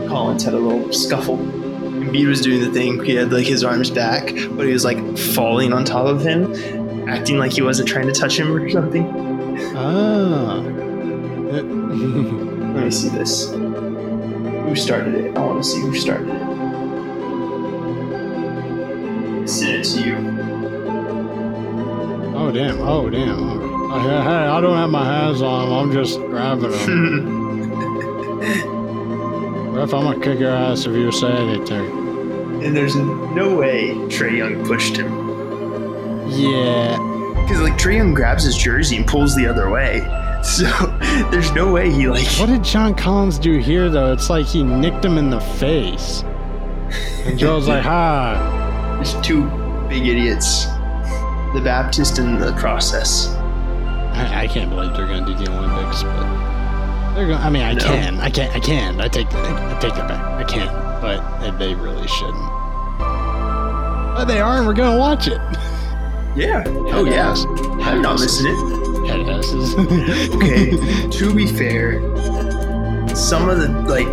[0.09, 1.39] Collins had a little scuffle.
[1.39, 3.03] Embiid was doing the thing.
[3.05, 6.55] He had like his arms back, but he was like falling on top of him,
[7.09, 9.07] acting like he wasn't trying to touch him or something.
[9.77, 10.63] Ah.
[11.57, 13.51] Let me see this.
[13.51, 15.37] Who started it?
[15.37, 16.57] I want to see who started it.
[19.49, 20.17] Send it to you.
[22.37, 22.81] oh, damn.
[22.81, 23.76] Oh, damn.
[23.89, 25.73] Hey, hey, I don't have my hands on him.
[25.73, 27.73] I'm just grabbing him.
[29.73, 31.87] Ref, I'm to kick your ass if you say anything.
[32.65, 35.13] and there's no way Trae Young pushed him.
[36.29, 36.97] Yeah.
[37.43, 40.03] Because like Trae Young grabs his jersey and pulls the other way.
[40.47, 40.65] So
[41.33, 44.13] there's no way he like What did John Collins do here, though?
[44.13, 46.23] It's like he nicked him in the face.
[47.25, 48.93] And Joe's like, ha.
[48.95, 49.43] there's two
[49.89, 50.67] big idiots.
[51.55, 53.35] The Baptist and the process.
[54.47, 57.39] I, can't believe they're going to do the Olympics, but they're going.
[57.39, 57.83] I mean, I No.
[57.85, 59.01] can, I can, I can.
[59.01, 60.21] I take, I take that back.
[60.23, 60.71] I can't.
[61.03, 62.49] but they, really shouldn't.
[64.15, 65.41] But they are, and we're going to watch it.
[66.37, 66.63] Yeah.
[66.67, 67.35] Oh yeah.
[67.83, 69.09] I'm not missing it.
[69.09, 69.75] Head asses.
[70.37, 70.71] Okay.
[71.11, 71.99] to be fair,
[73.17, 74.07] some of the like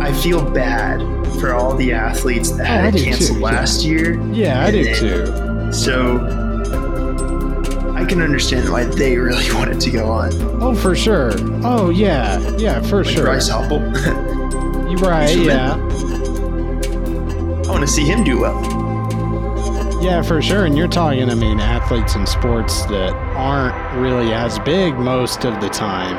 [0.00, 1.00] I feel bad
[1.40, 4.20] for all the athletes that Oh, had do to cancel too, last year.
[4.32, 5.72] yeah, I do too.
[5.72, 6.18] So
[8.00, 10.30] I can understand why they really wanted to go on.
[10.62, 11.32] Oh, for sure.
[11.64, 13.24] Oh, yeah, yeah, for Like sure.
[13.24, 13.80] Bryce Hoppel.
[14.90, 15.36] You're right.
[15.38, 15.74] Yeah,
[17.66, 20.02] I want to see him do well.
[20.02, 20.64] yeah, for sure.
[20.64, 25.60] And you're talking, I mean, athletes in sports that aren't really as big most of
[25.60, 26.14] the time.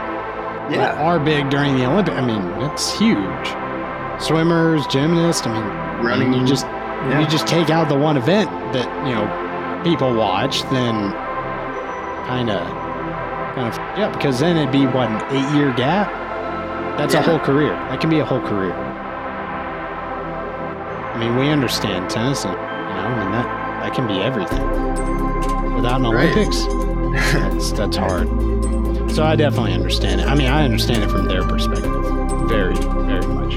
[0.72, 0.94] Yeah.
[1.02, 2.14] are big during the Olympic.
[2.14, 3.48] I mean, it's huge.
[4.22, 5.48] Swimmers, gymnasts.
[5.48, 6.34] I mean, Running.
[6.34, 7.20] You just Yeah.
[7.22, 11.12] you just take out the one event that you know people watch, then
[12.28, 12.68] kind of
[13.56, 16.08] kind of yeah, because then it'd be what an eight year gap.
[16.98, 17.72] That's a whole career.
[17.90, 18.74] That can be a whole career.
[21.14, 24.66] I mean, we understand tennis, and you know, I mean that that can be everything.
[25.76, 26.30] Without an Right.
[26.32, 26.66] Olympics,
[27.34, 28.28] that's that's hard.
[29.12, 30.28] So I definitely understand it.
[30.28, 31.92] I mean, I understand it from their perspective,
[32.48, 33.56] very, very much.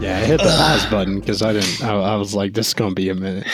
[0.00, 1.82] Yeah, I hit the pause button because I didn't.
[1.82, 3.46] I, I was like, "This is gonna be a minute."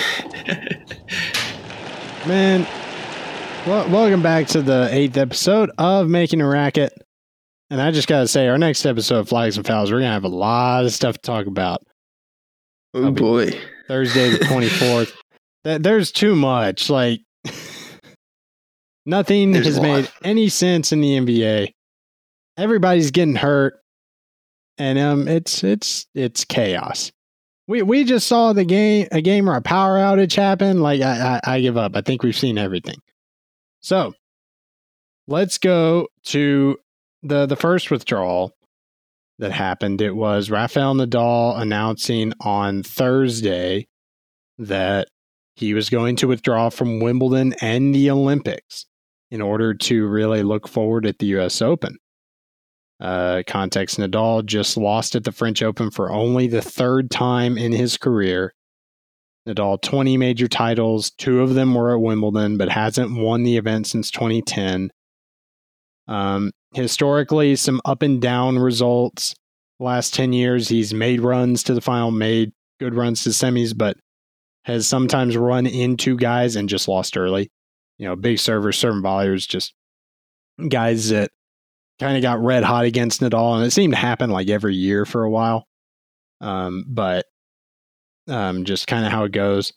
[2.27, 2.67] Man,
[3.66, 6.92] well, welcome back to the eighth episode of Making a Racket.
[7.70, 10.24] And I just gotta say, our next episode of Flags and Fouls, we're gonna have
[10.24, 11.83] a lot of stuff to talk about.
[12.94, 13.50] oh boy.
[13.88, 15.12] Thursday the 24th.
[15.64, 16.88] Th- There's too much.
[16.90, 17.22] Like,
[19.07, 21.72] nothing There's has made any sense in the NBA.
[22.57, 23.81] Everybody's getting hurt,
[24.79, 27.11] and um, it's it's it's chaos.
[27.68, 30.83] We we just saw the game a game where a power outage happened.
[30.83, 31.96] Like I, I I give up.
[31.96, 32.96] I think we've seen everything.
[33.87, 34.14] So
[35.29, 36.77] let's go to
[37.22, 38.51] the the first withdrawal
[39.38, 40.01] that happened.
[40.01, 43.87] It was Rafael Nadal announcing on Thursday
[44.59, 45.07] that
[45.55, 48.87] he was going to withdraw from Wimbledon and the Olympics
[49.31, 51.96] in order to really look forward at the US Open.
[52.99, 57.70] Uh, context Nadal just lost at the French Open for only the third time in
[57.70, 58.53] his career.
[59.47, 63.87] Nadal 20 major titles, two of them were at Wimbledon, but hasn't won the event
[63.87, 64.91] since 2010.
[66.09, 69.35] Um, historically some up and down results.
[69.79, 73.97] Last 10 years, he's made runs to the final, made good runs to semis, but
[74.65, 77.51] has sometimes run into guys and just lost early.
[77.99, 79.75] You know, big servers, serving volleyers, just
[80.69, 81.31] guys that
[81.99, 85.05] kind of got red hot against Nadal, and it seemed to happen like every year
[85.05, 85.67] for a while.
[86.41, 87.27] Um, but
[88.29, 89.73] um, just kind of how it goes.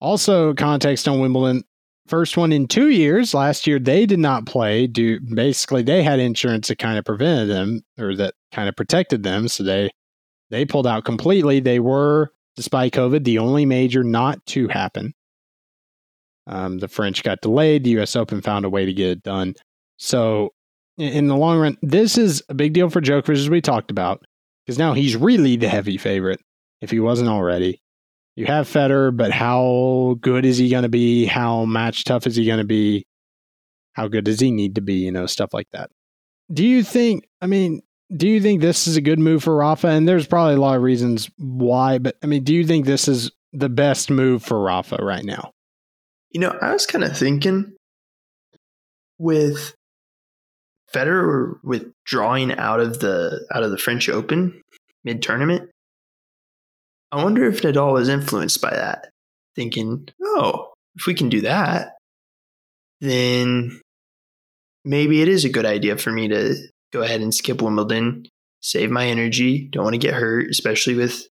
[0.00, 1.64] Also, context on Wimbledon.
[2.06, 3.32] First one in two years.
[3.32, 4.86] Last year, they did not play.
[4.86, 9.22] Do basically they had insurance that kind of prevented them, or that kind of protected
[9.22, 9.48] them.
[9.48, 9.90] So they
[10.50, 11.60] they pulled out completely.
[11.60, 15.14] They were, despite COVID, the only major not to happen.
[16.46, 17.84] Um, the French got delayed.
[17.84, 18.16] The U.S.
[18.16, 19.54] Open found a way to get it done.
[19.96, 20.52] So,
[20.98, 24.22] in the long run, this is a big deal for Djokovic, as we talked about,
[24.66, 26.40] because now he's really the heavy favorite
[26.82, 27.80] if he wasn't already.
[28.36, 31.24] You have Federer, but how good is he going to be?
[31.26, 33.06] How match tough is he going to be?
[33.92, 34.94] How good does he need to be?
[34.94, 35.90] You know, stuff like that.
[36.52, 37.80] Do you think, I mean,
[38.14, 39.88] do you think this is a good move for Rafa?
[39.88, 43.08] And there's probably a lot of reasons why, but I mean, do you think this
[43.08, 45.52] is the best move for Rafa right now?
[46.30, 47.72] You know, I was kind of thinking
[49.18, 49.74] with
[50.92, 54.60] Federer withdrawing out of the out of the French Open
[55.04, 55.70] mid tournament,
[57.14, 59.08] I wonder if Nadal was influenced by that,
[59.54, 61.92] thinking, oh, if we can do that,
[63.00, 63.80] then
[64.84, 66.56] maybe it is a good idea for me to
[66.92, 68.26] go ahead and skip Wimbledon,
[68.62, 71.28] save my energy, don't want to get hurt, especially with.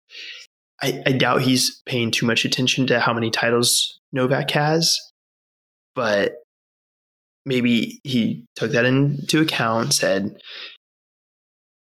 [0.82, 4.98] I, I doubt he's paying too much attention to how many titles Novak has,
[5.94, 6.32] but
[7.46, 10.40] maybe he took that into account, said,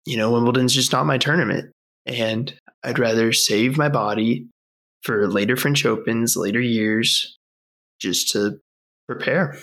[0.05, 1.73] you know, Wimbledon's just not my tournament.
[2.07, 4.47] And I'd rather save my body
[5.03, 7.39] for later French Opens, later years,
[8.01, 8.59] just to
[9.09, 9.57] prepare.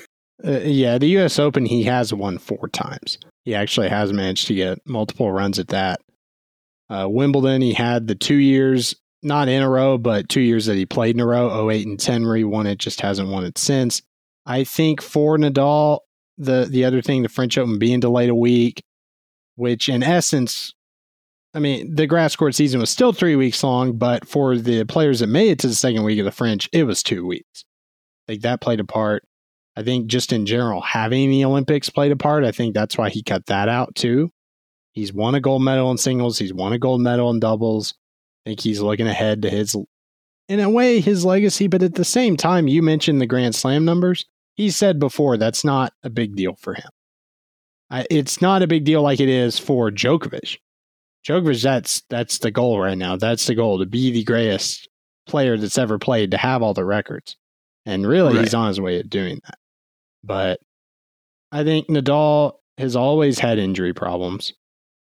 [0.46, 1.40] Uh, yeah, the U.S.
[1.40, 3.18] Open he has won four times.
[3.46, 6.02] He actually has managed to get multiple runs at that.
[6.90, 10.76] Uh, Wimbledon, he had the two years, not in a row, but two years that
[10.76, 13.46] he played in a row, 08 and 10, where he won it, just hasn't won
[13.46, 14.02] it since.
[14.46, 16.00] I think for Nadal,
[16.38, 18.84] the the other thing, the French Open being delayed a week,
[19.56, 20.74] which in essence
[21.54, 25.20] I mean, the grass court season was still three weeks long, but for the players
[25.20, 27.64] that made it to the second week of the French, it was two weeks.
[28.28, 29.24] I think that played a part.
[29.76, 32.44] I think just in general, having the Olympics played a part.
[32.44, 34.32] I think that's why he cut that out too.
[34.94, 36.38] He's won a gold medal in singles.
[36.38, 37.94] He's won a gold medal in doubles.
[38.46, 39.76] I think he's looking ahead to his,
[40.48, 41.68] in a way, his legacy.
[41.68, 44.26] But at the same time, you mentioned the Grand Slam numbers.
[44.56, 46.90] He said before that's not a big deal for him.
[48.10, 50.58] It's not a big deal like it is for Djokovic.
[51.28, 53.16] Djokovic, that's that's the goal right now.
[53.16, 54.90] That's the goal to be the greatest
[55.26, 57.38] player that's ever played, to have all the records.
[57.86, 58.44] And really, right.
[58.44, 59.58] he's on his way to doing that.
[60.24, 60.60] But
[61.52, 64.54] I think Nadal has always had injury problems.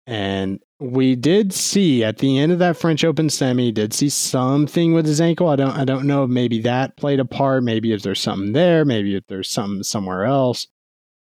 [0.07, 4.93] And we did see at the end of that French Open semi, did see something
[4.93, 5.49] with his ankle.
[5.49, 8.53] I don't I don't know if maybe that played a part, maybe if there's something
[8.53, 10.67] there, maybe if there's something somewhere else.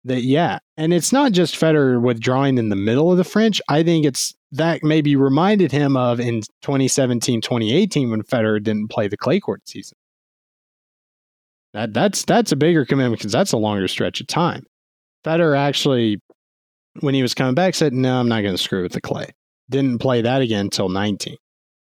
[0.06, 0.60] That yeah.
[0.76, 3.62] And it's not just Federer withdrawing in the middle of the French.
[3.70, 9.08] I think it's that maybe reminded him of in 2017, 2018 when Federer didn't play
[9.08, 9.98] the clay court season.
[11.74, 14.66] That that's that's a bigger commitment because that's a longer stretch of time.
[15.26, 16.22] Federer actually,
[17.00, 19.30] when he was coming back, said, "No, I'm not going to screw with the clay."
[19.70, 21.38] Didn't play that again until 19.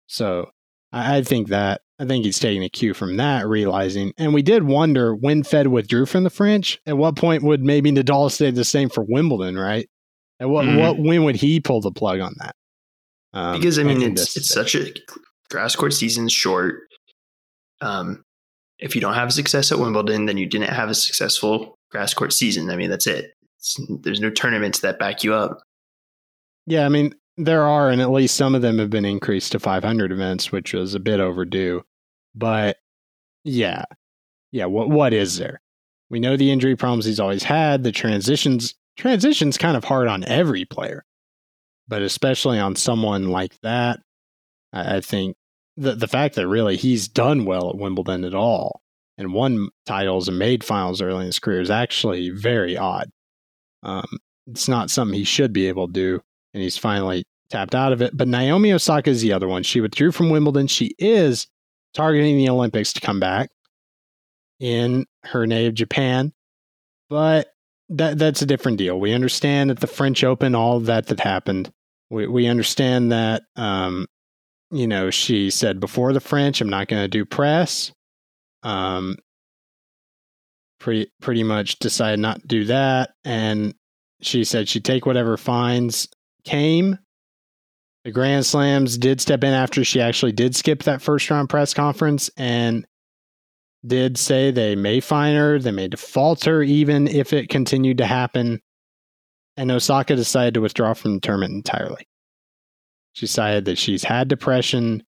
[0.08, 0.52] So
[0.94, 4.14] I, I think that I think he's taking a cue from that, realizing.
[4.18, 6.80] And we did wonder when Fed withdrew from the French.
[6.86, 9.90] At what point would maybe Nadal stay the same for Wimbledon, right?
[10.40, 10.80] And what mm.
[10.80, 12.56] what when would he pull the plug on that?
[13.34, 14.92] Um, because I mean, it's it's such a
[15.50, 16.82] grass court season's short.
[17.80, 18.24] Um,
[18.80, 22.34] if you don't have success at Wimbledon, then you didn't have a successful grass court
[22.34, 22.70] season.
[22.70, 23.32] I mean, that's it.
[23.58, 25.60] It's, there's no tournaments that back you up.
[26.66, 29.60] Yeah, I mean, there are, and at least some of them have been increased to
[29.60, 31.84] 500 events, which was a bit overdue.
[32.34, 32.78] But
[33.44, 33.86] yeah,
[34.52, 34.66] yeah.
[34.66, 35.62] What what is there?
[36.10, 37.84] We know the injury problems he's always had.
[37.84, 41.06] The transitions transition's kind of hard on every player,
[41.88, 44.00] but especially on someone like that.
[44.74, 45.36] I, I think
[45.78, 48.82] the the fact that really he's done well at Wimbledon at all
[49.18, 53.10] and won titles and made finals early in his career is actually very odd.
[53.84, 54.06] Um,
[54.48, 56.22] it's not something he should be able to do,
[56.56, 58.16] and he's finally tapped out of it.
[58.18, 59.62] But Naomi Osaka is the other one.
[59.62, 60.68] She withdrew from Wimbledon.
[60.68, 61.48] She is
[61.94, 63.50] targeting the Olympics to come back
[64.60, 66.32] in her native Japan,
[67.10, 67.50] but
[67.90, 69.00] that that's a different deal.
[69.00, 71.72] We understand that the French Open, all that that happened.
[72.10, 74.08] We we understand that um,
[74.72, 77.92] you know, she said before the French, I'm not going to do press.
[78.64, 79.18] Um,
[80.80, 83.76] pretty pretty much decided not to do that, and
[84.22, 86.08] she said she'd take whatever fines
[86.46, 87.00] came.
[88.04, 91.74] The Grand Slams did step in after she actually did skip that first round press
[91.74, 92.86] conference and
[93.86, 98.06] did say they may fine her, they may default her even if it continued to
[98.06, 98.62] happen.
[99.58, 102.08] And Osaka decided to withdraw from the tournament entirely.
[103.14, 105.04] She decided that she's had depression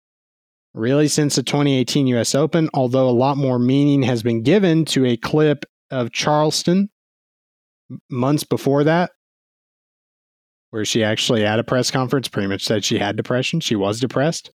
[0.74, 5.06] really since the 2018 US Open, although a lot more meaning has been given to
[5.06, 6.90] a clip of Charleston
[8.10, 9.12] months before that,
[10.72, 13.60] where she actually at a press conference pretty much said she had depression.
[13.60, 14.52] She was depressed.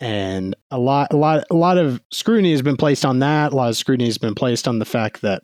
[0.00, 3.52] And a lot, a lot, a lot of scrutiny has been placed on that.
[3.52, 5.42] A lot of scrutiny has been placed on the fact that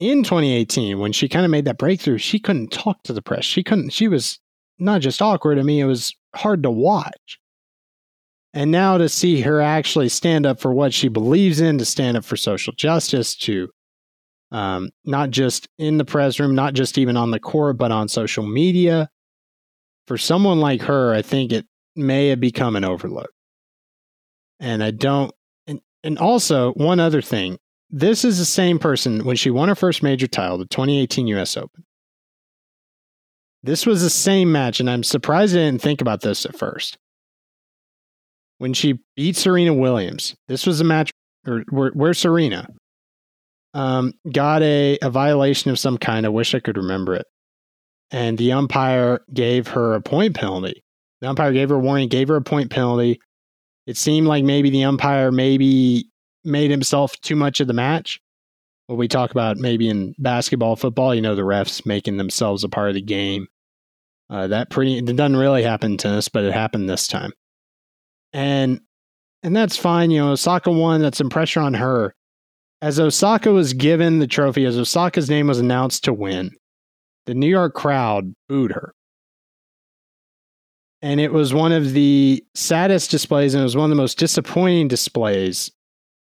[0.00, 3.44] in 2018, when she kind of made that breakthrough, she couldn't talk to the press.
[3.44, 4.40] She couldn't, she was
[4.78, 5.58] not just awkward.
[5.58, 7.38] I mean, it was hard to watch.
[8.52, 12.16] And now to see her actually stand up for what she believes in, to stand
[12.16, 13.68] up for social justice, to
[14.52, 18.08] um, not just in the press room, not just even on the court, but on
[18.08, 19.08] social media.
[20.06, 23.28] For someone like her, I think it may have become an overload.
[24.58, 25.32] And I don't,
[25.66, 27.58] and, and also one other thing
[27.92, 31.56] this is the same person when she won her first major title, the 2018 US
[31.56, 31.84] Open.
[33.62, 36.96] This was the same match, and I'm surprised I didn't think about this at first.
[38.58, 41.10] When she beat Serena Williams, this was a match
[41.42, 42.68] where, where Serena
[43.74, 46.26] um, got a, a violation of some kind.
[46.26, 47.26] I wish I could remember it.
[48.10, 50.82] And the umpire gave her a point penalty.
[51.20, 53.20] The umpire gave her a warning, gave her a point penalty.
[53.86, 56.06] It seemed like maybe the umpire maybe
[56.44, 58.20] made himself too much of the match.
[58.86, 62.68] What we talk about maybe in basketball, football, you know, the refs making themselves a
[62.68, 63.46] part of the game.
[64.28, 67.32] Uh, that pretty it doesn't really happen in tennis, but it happened this time,
[68.32, 68.80] and
[69.42, 70.12] and that's fine.
[70.12, 71.02] You know, Osaka won.
[71.02, 72.14] That's some pressure on her.
[72.82, 76.52] As Osaka was given the trophy, as Osaka's name was announced to win,
[77.26, 78.94] the New York crowd booed her.
[81.02, 84.18] And it was one of the saddest displays, and it was one of the most
[84.18, 85.70] disappointing displays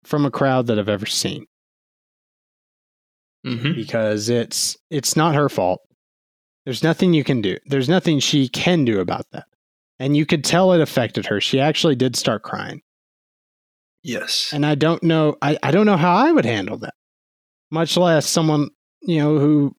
[0.04, 1.46] from a crowd that I've ever seen.
[3.46, 3.74] Mm-hmm.
[3.74, 5.80] Because it's it's not her fault.
[6.64, 7.58] There's nothing you can do.
[7.66, 9.44] There's nothing she can do about that.
[9.98, 11.40] And you could tell it affected her.
[11.40, 12.80] She actually did start crying.
[14.04, 14.50] Yes.
[14.52, 16.94] And I don't know I, I don't know how I would handle that.
[17.70, 18.68] Much less someone,
[19.00, 19.74] you know, who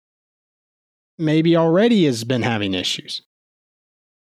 [1.18, 3.22] maybe already has been having issues.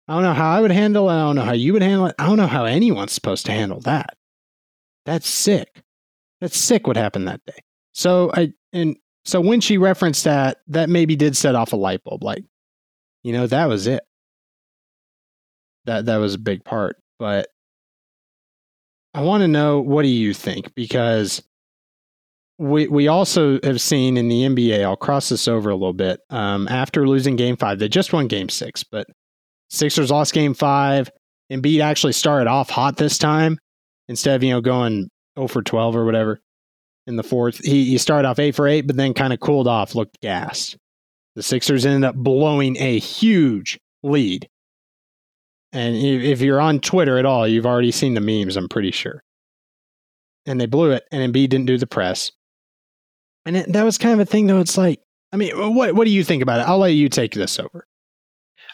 [0.06, 1.14] I don't know how I would handle it.
[1.14, 2.14] I don't know how you would handle it.
[2.18, 4.16] I don't know how anyone's supposed to handle that.
[5.06, 5.82] That's sick.
[6.40, 7.58] That's sick what happened that day.
[7.94, 12.04] So I and so when she referenced that, that maybe did set off a light
[12.04, 12.22] bulb.
[12.22, 12.44] Like,
[13.22, 14.02] you know, that was it.
[15.86, 16.96] That that was a big part.
[17.18, 17.48] But
[19.14, 20.74] I want to know what do you think?
[20.74, 21.42] Because
[22.58, 26.20] we we also have seen in the NBA, I'll cross this over a little bit.
[26.30, 29.06] Um, after losing game five, they just won game six, but
[29.70, 31.10] Sixers lost game five.
[31.52, 33.58] Embiid actually started off hot this time
[34.08, 35.08] instead of, you know, going
[35.38, 36.40] 0 for 12 or whatever
[37.06, 37.58] in the fourth.
[37.58, 40.76] He, he started off 8 for 8, but then kind of cooled off, looked gassed.
[41.34, 44.48] The Sixers ended up blowing a huge lead.
[45.74, 49.24] And if you're on Twitter at all, you've already seen the memes, I'm pretty sure.
[50.46, 52.30] And they blew it, and Embiid didn't do the press.
[53.44, 54.60] And it, that was kind of a thing, though.
[54.60, 55.00] It's like,
[55.32, 56.68] I mean, what what do you think about it?
[56.68, 57.86] I'll let you take this over.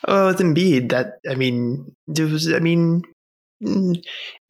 [0.06, 3.02] Oh, with Embiid, that I mean, there was, I mean,
[3.64, 3.96] mm,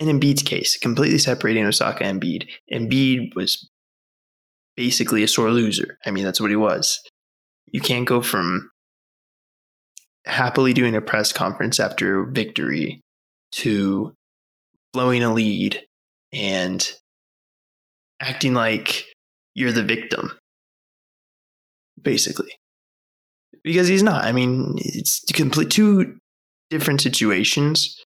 [0.00, 3.70] in Embiid's case, completely separating Osaka and Embiid, Embiid was
[4.76, 5.98] basically a sore loser.
[6.04, 7.00] I mean, that's what he was.
[7.66, 8.70] You can't go from
[10.26, 13.00] happily doing a press conference after victory
[13.52, 14.12] to
[14.92, 15.82] blowing a lead
[16.32, 16.92] and
[18.20, 19.06] acting like
[19.54, 20.32] you're the victim,
[22.00, 22.52] basically.
[23.62, 24.24] Because he's not.
[24.24, 26.16] I mean, it's complete two
[26.70, 28.02] different situations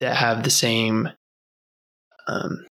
[0.00, 1.08] that have the same
[2.26, 2.66] um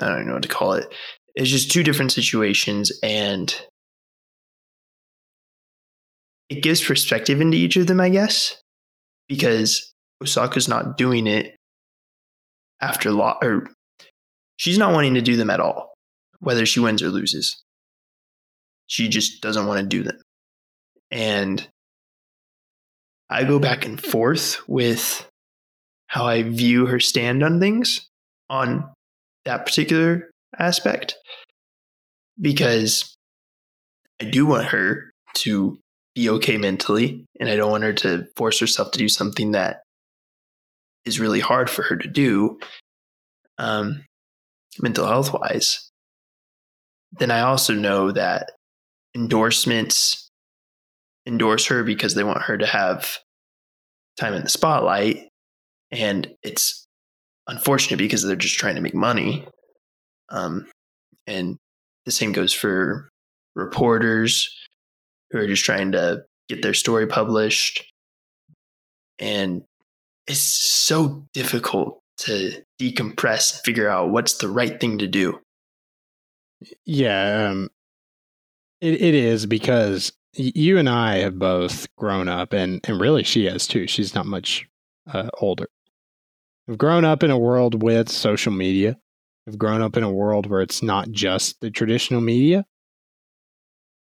[0.00, 0.92] I don't know what to call it.
[1.34, 3.54] It's just two different situations and
[6.48, 8.60] it gives perspective into each of them, I guess,
[9.28, 9.92] because
[10.22, 11.56] Osaka's not doing it
[12.80, 13.68] after law or
[14.56, 15.94] she's not wanting to do them at all,
[16.40, 17.62] whether she wins or loses.
[18.86, 20.18] She just doesn't want to do them.
[21.10, 21.68] And
[23.30, 25.28] I go back and forth with
[26.06, 28.06] how I view her stand on things
[28.48, 28.90] on
[29.44, 31.14] that particular aspect
[32.40, 33.14] because
[34.20, 35.78] I do want her to
[36.18, 39.82] be okay mentally and I don't want her to force herself to do something that
[41.04, 42.58] is really hard for her to do
[43.56, 44.04] um,
[44.80, 45.88] mental health wise.
[47.12, 48.50] Then I also know that
[49.14, 50.28] endorsements
[51.24, 53.18] endorse her because they want her to have
[54.18, 55.28] time in the spotlight.
[55.92, 56.84] And it's
[57.46, 59.46] unfortunate because they're just trying to make money.
[60.30, 60.66] Um,
[61.28, 61.58] and
[62.06, 63.08] the same goes for
[63.54, 64.52] reporters
[65.30, 67.84] who are just trying to get their story published.
[69.18, 69.62] And
[70.26, 75.40] it's so difficult to decompress figure out what's the right thing to do.
[76.84, 77.70] Yeah, um,
[78.80, 83.44] it it is because you and I have both grown up, and and really she
[83.46, 83.86] has too.
[83.86, 84.66] She's not much
[85.06, 85.68] uh, older.
[86.66, 88.98] We've grown up in a world with social media.
[89.46, 92.66] We've grown up in a world where it's not just the traditional media.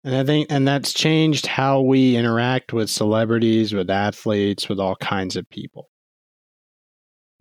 [0.04, 4.95] And I think, and that's changed how we interact with celebrities, with athletes, with all
[4.95, 5.89] kinds of people.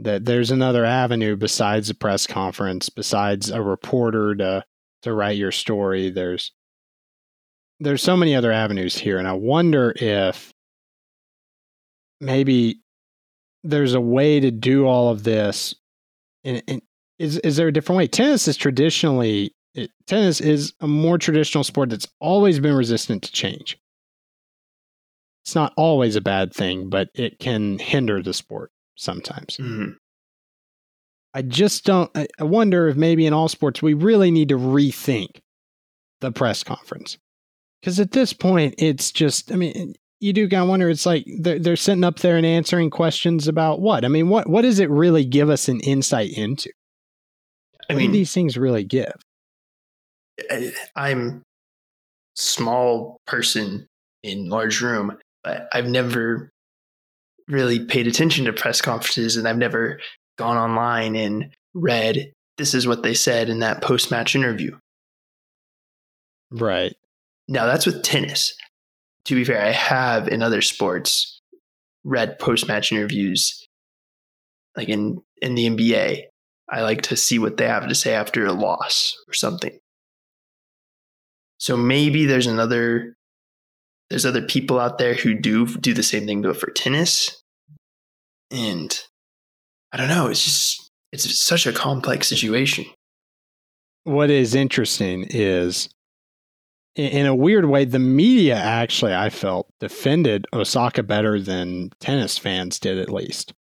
[0.00, 4.64] That there's another avenue besides a press conference, besides a reporter to
[5.02, 6.10] to write your story.
[6.10, 6.52] There's
[7.80, 10.52] there's so many other avenues here, and I wonder if
[12.20, 12.80] maybe
[13.64, 15.74] there's a way to do all of this.
[16.44, 16.82] And, and
[17.18, 18.06] is is there a different way?
[18.06, 23.32] Tennis is traditionally it, tennis is a more traditional sport that's always been resistant to
[23.32, 23.78] change.
[25.44, 29.56] It's not always a bad thing, but it can hinder the sport sometimes.
[29.56, 29.92] Mm-hmm.
[31.34, 32.10] I just don't.
[32.16, 35.40] I, wonder if maybe in all sports we really need to rethink
[36.20, 37.18] the press conference
[37.80, 40.88] because at this point, it's just, I mean, you do kind of wonder.
[40.88, 44.04] It's like they're, they're sitting up there and answering questions about what?
[44.04, 46.70] I mean, what what does it really give us an insight into?
[47.88, 49.14] I mean, these things really give.
[50.96, 51.42] I'm
[52.36, 53.86] small person
[54.22, 56.50] in large room, but I've never
[57.48, 60.00] really paid attention to press conferences, and I've never
[60.36, 64.76] gone online and read this is what they said in that post match interview.
[66.50, 66.94] Right.
[67.46, 68.54] Now that's with tennis.
[69.26, 71.40] To be fair, I have in other sports
[72.04, 73.66] read post match interviews,
[74.76, 76.24] like in in the NBA.
[76.70, 79.78] I like to see what they have to say after a loss or something.
[81.58, 83.14] So maybe there's another
[84.10, 87.42] there's other people out there who do do the same thing but for tennis.
[88.50, 88.98] And
[89.92, 92.86] I don't know, it's just it's such a complex situation.
[94.04, 95.88] What is interesting is
[96.98, 102.80] in a weird way, the media actually, I felt, defended Osaka better than tennis fans
[102.80, 103.52] did, at least.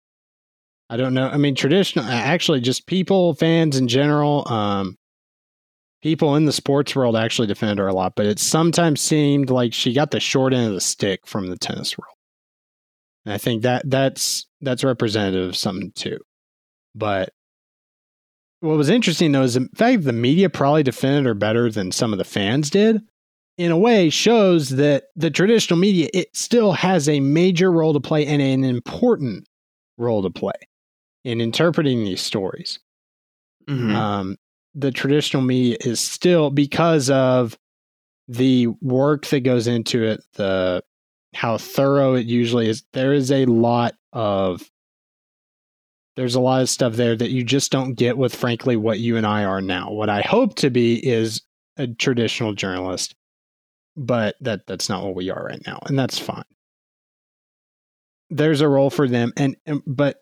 [0.88, 1.28] I don't know.
[1.28, 4.97] I mean, traditional, actually, just people, fans in general, um,
[6.07, 9.74] people in the sports world actually defended her a lot, but it sometimes seemed like
[9.74, 12.14] she got the short end of the stick from the tennis world.
[13.24, 16.18] And I think that that's that's representative of something too.
[16.94, 17.30] But
[18.61, 22.12] what was interesting though is in fact the media probably defended her better than some
[22.12, 23.00] of the fans did
[23.59, 28.00] in a way shows that the traditional media it still has a major role to
[28.00, 29.48] play and an important
[29.98, 30.52] role to play
[31.24, 32.78] in interpreting these stories.
[33.68, 33.96] Mm-hmm.
[33.96, 34.36] Um,
[34.77, 37.59] the traditional media is still because of
[38.29, 40.83] the work that goes into it, the
[41.35, 42.85] how thorough it usually is.
[42.93, 44.62] There is a lot of
[46.14, 49.16] there's a lot of stuff there that you just don't get with frankly what you
[49.16, 49.91] and I are now.
[49.91, 51.43] What I hope to be is
[51.77, 53.14] a traditional journalist
[53.97, 56.45] but that that's not what we are right now and that's fine
[58.31, 60.18] there's a role for them and, and but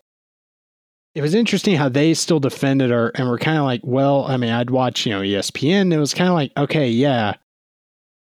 [1.15, 4.37] it was interesting how they still defended her and were kind of like well i
[4.37, 7.33] mean i'd watch you know espn it was kind of like okay yeah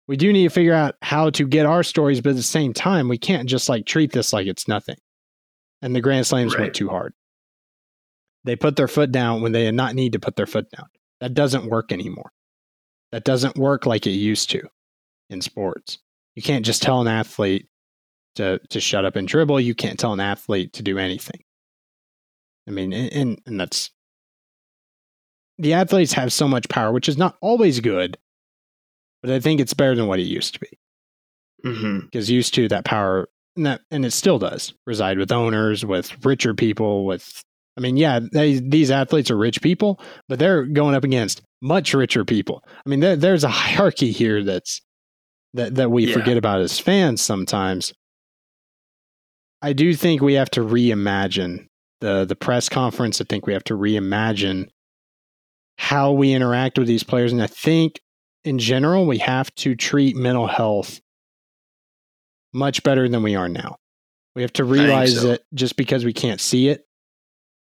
[0.07, 2.73] we do need to figure out how to get our stories but at the same
[2.73, 4.97] time we can't just like treat this like it's nothing
[5.81, 6.63] and the grand slams right.
[6.63, 7.13] went too hard
[8.43, 10.87] they put their foot down when they did not need to put their foot down
[11.19, 12.31] that doesn't work anymore
[13.13, 14.67] that doesn't work like it used to
[15.29, 15.99] in sports.
[16.35, 17.67] You can't just tell an athlete
[18.35, 19.59] to to shut up and dribble.
[19.59, 21.43] You can't tell an athlete to do anything.
[22.67, 23.91] I mean, and and that's
[25.57, 28.17] the athletes have so much power, which is not always good,
[29.21, 30.79] but I think it's better than what it used to be.
[31.61, 32.33] Because mm-hmm.
[32.33, 36.53] used to that power, and that and it still does reside with owners, with richer
[36.53, 37.43] people, with
[37.77, 39.99] I mean, yeah, they, these athletes are rich people,
[40.29, 42.63] but they're going up against much richer people.
[42.85, 44.81] I mean, there, there's a hierarchy here that's
[45.53, 46.13] that that we yeah.
[46.13, 47.93] forget about as fans sometimes.
[49.61, 51.67] I do think we have to reimagine
[52.03, 53.21] the the press conference.
[53.21, 54.67] I think we have to reimagine
[55.77, 58.01] how we interact with these players, and I think
[58.43, 60.99] in general we have to treat mental health
[62.53, 63.77] much better than we are now.
[64.35, 65.27] We have to realize so.
[65.27, 66.85] that just because we can't see it,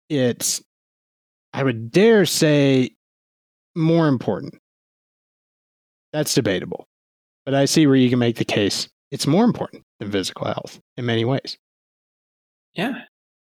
[0.08, 0.62] it's
[1.52, 2.90] I would dare say
[3.74, 4.54] more important.
[6.12, 6.86] That's debatable.
[7.44, 8.88] But I see where you can make the case.
[9.10, 11.58] It's more important than physical health in many ways.
[12.74, 13.02] Yeah,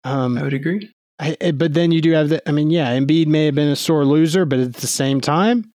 [0.04, 0.90] Um, I would agree.
[1.18, 2.46] I, I- but then you do have the.
[2.48, 5.70] I mean, yeah, Embiid may have been a sore loser, but at the same time,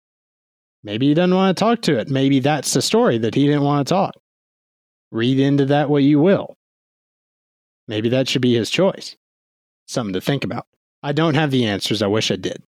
[0.84, 2.10] maybe he doesn't want to talk to it.
[2.10, 4.14] Maybe that's the story that he didn't want to talk.
[5.12, 6.56] Read into that what you will.
[7.88, 9.16] Maybe that should be his choice.
[9.88, 10.66] Something to think about.
[11.04, 12.02] I don't have the answers.
[12.02, 12.62] I wish I did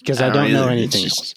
[0.00, 1.34] because I I don't, don't know anything just- else.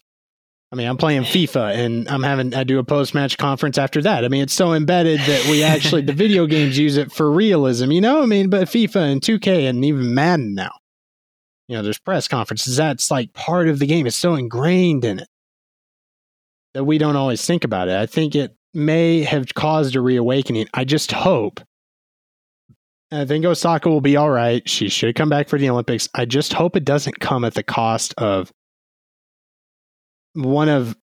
[0.75, 4.01] I mean, I'm playing FIFA and I'm having I do a post match conference after
[4.01, 4.25] that.
[4.25, 7.91] I mean, it's so embedded that we actually the video games use it for realism,
[7.91, 8.21] you know.
[8.21, 10.73] I mean, but FIFA and 2K and even Madden now,
[11.69, 12.75] you know, there's press conferences.
[12.75, 14.05] That's like part of the game.
[14.05, 15.29] It's so ingrained in it
[16.73, 17.95] that we don't always think about it.
[17.95, 20.67] I think it may have caused a reawakening.
[20.73, 21.61] I just hope.
[23.13, 24.67] I think Osaka will be all right.
[24.67, 26.09] She should come back for the Olympics.
[26.13, 28.51] I just hope it doesn't come at the cost of
[30.35, 30.95] one of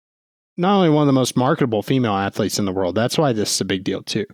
[0.56, 2.94] not only one of the most marketable female athletes in the world.
[2.94, 4.26] That's why this is a big deal too.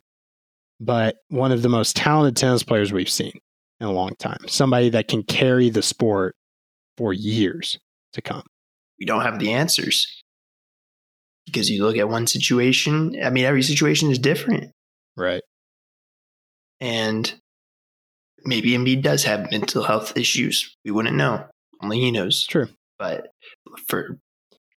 [0.80, 3.38] But one of the most talented tennis players we've seen
[3.80, 4.38] in a long time.
[4.48, 6.34] Somebody that can carry the sport
[6.96, 7.78] for years
[8.12, 8.42] to come.
[8.98, 10.22] We don't have the answers
[11.46, 13.16] because you look at one situation.
[13.22, 14.72] I mean, every situation is different,
[15.16, 15.42] Right.
[16.80, 17.32] and
[18.44, 20.76] maybe Embiid does have mental health issues.
[20.84, 21.46] We wouldn't know.
[21.80, 22.44] Only he knows.
[22.46, 22.68] True.
[22.98, 23.28] But
[23.86, 24.18] for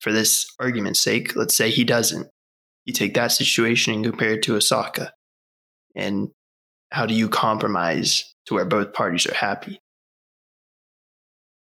[0.09, 2.29] for this argument's sake, let's say he doesn't.
[2.87, 5.13] You take that situation and compare it to Osaka.
[5.95, 6.29] And
[6.91, 9.83] how do you compromise to where both parties are happy?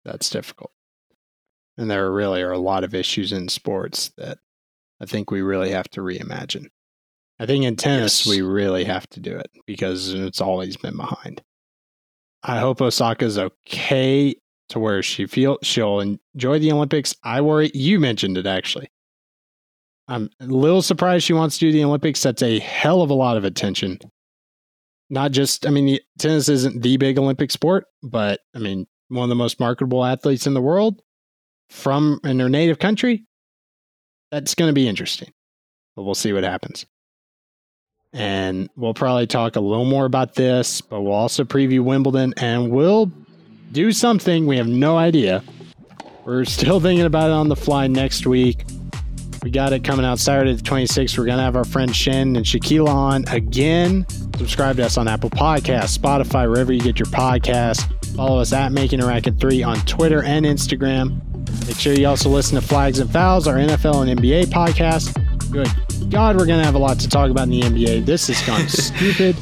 [0.07, 0.71] That's difficult.
[1.77, 4.39] And there really are a lot of issues in sports that
[5.03, 6.69] I think we really have to reimagine.
[7.39, 8.35] I think in tennis, Yes.
[8.35, 11.43] we really have to do it because it's always been behind.
[12.43, 14.35] I hope Osaka's okay
[14.71, 17.15] to where she feel she'll enjoy the Olympics.
[17.23, 18.91] I worry you mentioned it actually.
[20.09, 22.23] I'm a little surprised she wants to do the Olympics.
[22.23, 23.99] That's a hell of a lot of attention.
[25.09, 29.29] Not just, I mean, tennis isn't the big Olympic sport, but I mean, one of
[29.29, 31.01] the most marketable athletes in the world
[31.69, 33.25] from in her native country.
[34.31, 35.33] That's going to be interesting,
[35.97, 36.87] but we'll see what happens.
[38.13, 42.71] And we'll probably talk a little more about this, but we'll also preview Wimbledon and
[42.71, 43.13] we'll
[43.73, 44.47] do something.
[44.47, 45.43] We have no idea.
[46.25, 48.65] We're still thinking about it on the fly next week.
[49.43, 51.17] We got it coming out Saturday the 26th.
[51.17, 54.07] We're going to have our friend Shen and Shaquila on again.
[54.37, 57.87] Subscribe to us on Apple Podcasts, Spotify, wherever you get your podcasts.
[58.17, 61.23] Follow us at Making a Racket 3 on Twitter and Instagram.
[61.67, 65.15] Make sure you also listen to Flags and Fouls, our NFL and NBA podcast.
[65.51, 65.69] Good
[66.11, 68.05] God, we're going to have a lot to talk about in the NBA.
[68.05, 69.37] This has gone stupid.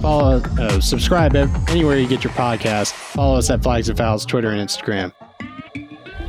[0.00, 1.34] Follow, uh, subscribe
[1.68, 2.92] anywhere you get your podcast.
[2.92, 5.12] Follow us at Flags and Fouls, Twitter and Instagram.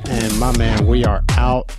[0.07, 1.73] And my man, we are out.